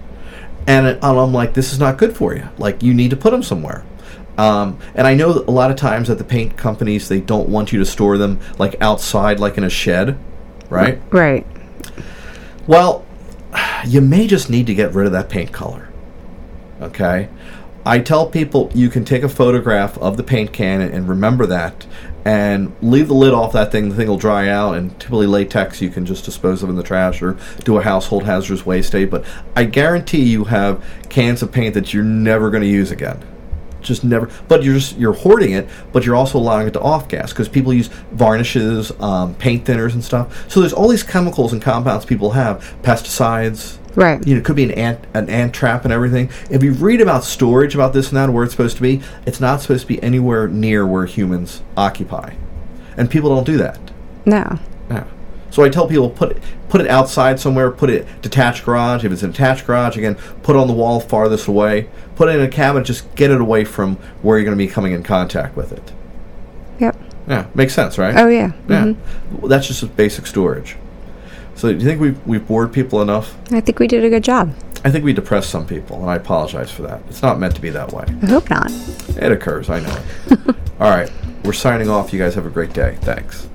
And 0.68 0.86
it- 0.86 1.00
and 1.02 1.20
I'm 1.20 1.34
like, 1.34 1.54
this 1.56 1.74
is 1.74 1.80
not 1.80 1.98
good 1.98 2.16
for 2.16 2.36
you. 2.36 2.44
Like, 2.58 2.84
you 2.84 2.94
need 2.94 3.10
to 3.10 3.16
put 3.16 3.32
them 3.32 3.42
somewhere. 3.44 3.84
Um, 4.38 4.78
and 4.96 5.06
I 5.08 5.16
know 5.16 5.32
a 5.48 5.52
lot 5.52 5.70
of 5.72 5.76
times 5.78 6.08
that 6.08 6.18
the 6.18 6.24
paint 6.24 6.56
companies 6.56 7.10
they 7.10 7.20
don't 7.20 7.50
want 7.50 7.74
you 7.74 7.80
to 7.80 7.86
store 7.86 8.18
them 8.18 8.40
like 8.58 8.76
outside, 8.80 9.40
like 9.40 9.58
in 9.58 9.64
a 9.66 9.70
shed, 9.70 10.18
right? 10.70 11.02
Right. 11.12 11.46
Well, 12.68 13.04
you 13.86 14.00
may 14.02 14.28
just 14.28 14.50
need 14.50 14.68
to 14.68 14.74
get 14.76 14.94
rid 14.94 15.06
of 15.08 15.12
that 15.14 15.28
paint 15.30 15.52
color. 15.52 15.90
Okay? 16.82 17.28
I 17.90 17.98
tell 17.98 18.30
people 18.30 18.70
you 18.76 18.88
can 18.88 19.04
take 19.04 19.24
a 19.24 19.28
photograph 19.28 19.98
of 19.98 20.16
the 20.16 20.22
paint 20.22 20.54
can 20.54 20.80
and 20.80 21.10
remember 21.10 21.48
that 21.48 21.88
and 22.24 22.72
leave 22.84 23.08
the 23.08 23.16
lid 23.16 23.34
off 23.34 23.52
that 23.54 23.72
thing. 23.72 23.90
The 23.90 23.96
thing 23.96 24.08
will 24.08 24.16
dry 24.16 24.48
out, 24.48 24.76
and 24.76 24.92
typically 25.00 25.26
latex 25.26 25.82
you 25.82 25.90
can 25.90 26.06
just 26.06 26.24
dispose 26.24 26.62
of 26.62 26.70
in 26.70 26.76
the 26.76 26.84
trash 26.84 27.20
or 27.20 27.36
do 27.64 27.78
a 27.78 27.82
household 27.82 28.26
hazardous 28.26 28.64
waste 28.64 28.92
day. 28.92 29.06
But 29.06 29.26
I 29.56 29.64
guarantee 29.64 30.22
you 30.22 30.44
have 30.44 30.86
cans 31.10 31.42
of 31.42 31.52
paint 31.52 31.74
that 31.74 31.92
you're 31.92 32.04
never 32.04 32.52
going 32.52 32.62
to 32.62 32.70
use 32.70 32.92
again 32.92 33.26
just 33.82 34.04
never 34.04 34.30
but 34.48 34.62
you're 34.62 34.76
just 34.76 34.98
you're 34.98 35.14
hoarding 35.14 35.54
it 35.54 35.68
but 35.94 36.06
you're 36.06 36.16
also 36.16 36.38
allowing 36.38 36.68
it 36.68 36.72
to 36.72 36.82
off 36.82 37.08
gas 37.08 37.32
because 37.32 37.48
people 37.48 37.74
use 37.74 37.88
varnishes 38.12 38.92
um, 39.00 39.34
paint 39.36 39.64
thinners 39.66 39.94
and 39.94 40.04
stuff 40.04 40.52
so 40.52 40.60
there's 40.60 40.74
all 40.74 40.90
these 40.90 41.02
chemicals 41.02 41.54
and 41.54 41.62
compounds 41.62 42.06
people 42.06 42.32
have 42.32 42.62
pesticides 42.84 43.79
Right. 43.96 44.26
you 44.26 44.36
know 44.36 44.40
it 44.40 44.46
could 44.46 44.56
be 44.56 44.64
an 44.64 44.72
ant 44.72 45.04
an 45.14 45.30
ant 45.30 45.54
trap 45.54 45.84
and 45.84 45.92
everything 45.94 46.30
if 46.50 46.62
you 46.64 46.74
read 46.74 47.02
about 47.02 47.24
storage 47.24 47.74
about 47.74 47.92
this 47.94 48.10
and 48.10 48.18
that 48.18 48.30
where 48.30 48.44
it's 48.44 48.54
supposed 48.54 48.76
to 48.78 48.82
be 48.82 49.02
it's 49.26 49.40
not 49.40 49.62
supposed 49.62 49.82
to 49.82 49.88
be 49.88 50.02
anywhere 50.04 50.48
near 50.48 50.86
where 50.86 51.06
humans 51.06 51.62
occupy 51.76 52.34
and 52.98 53.10
people 53.10 53.30
don't 53.34 53.46
do 53.46 53.58
that 53.58 53.80
No. 54.26 54.60
yeah. 54.92 55.06
So 55.52 55.64
I 55.64 55.70
tell 55.70 55.88
people 55.88 56.12
put 56.12 56.32
it, 56.32 56.38
put 56.70 56.80
it 56.80 56.88
outside 56.88 57.40
somewhere. 57.40 57.72
Put 57.72 57.90
it 57.90 58.06
detached 58.22 58.66
garage. 58.66 59.04
If 59.04 59.12
it's 59.12 59.24
an 59.24 59.32
attached 59.32 59.66
garage, 59.66 59.98
again, 59.98 60.14
put 60.44 60.56
it 60.56 60.60
on 60.60 60.68
the 60.68 60.76
wall 60.76 61.00
farthest 61.00 61.48
away. 61.48 61.90
Put 62.16 62.30
it 62.30 62.36
in 62.36 62.42
a 62.42 62.48
cabinet. 62.48 62.86
Just 62.86 63.16
get 63.16 63.32
it 63.32 63.42
away 63.42 63.66
from 63.66 63.96
where 64.22 64.38
you're 64.38 64.46
going 64.46 64.56
to 64.56 64.64
be 64.64 64.70
coming 64.72 64.94
in 64.94 65.02
contact 65.02 65.58
with 65.58 65.72
it. 65.72 65.92
Yep. 66.80 66.96
Yeah, 67.28 67.48
makes 67.56 67.74
sense, 67.74 67.98
right? 67.98 68.16
Oh 68.16 68.28
yeah. 68.28 68.52
yeah. 68.68 68.84
Mhm. 68.86 68.96
Well, 69.40 69.50
That's 69.50 69.66
just 69.68 69.82
a 69.82 69.88
basic 69.88 70.28
storage. 70.28 70.76
So 71.60 71.68
do 71.74 71.78
you 71.78 71.84
think 71.84 72.00
we've 72.00 72.26
we've 72.26 72.48
bored 72.48 72.72
people 72.72 73.02
enough? 73.02 73.36
I 73.52 73.60
think 73.60 73.80
we 73.80 73.88
did 73.88 74.06
a 74.06 74.10
good 74.10 74.24
job. 74.24 74.56
I 74.86 74.92
think 74.92 75.04
we 75.04 75.12
depressed 75.12 75.50
some 75.50 75.68
people, 75.68 76.00
and 76.00 76.10
I 76.10 76.16
apologize 76.16 76.72
for 76.72 76.84
that. 76.84 77.02
It's 77.10 77.22
not 77.22 77.38
meant 77.38 77.54
to 77.56 77.62
be 77.62 77.70
that 77.72 77.92
way. 77.92 78.06
I 78.22 78.26
hope 78.28 78.50
not. 78.50 78.72
It 79.18 79.30
occurs. 79.30 79.70
I 79.70 79.82
know 79.82 80.04
it. 80.28 80.40
All 80.80 80.90
right, 80.90 81.12
we're 81.44 81.52
signing 81.52 81.90
off. 81.90 82.14
You 82.14 82.20
guys 82.20 82.34
have 82.36 82.46
a 82.46 82.50
great 82.50 82.72
day. 82.72 82.98
Thanks. 83.02 83.50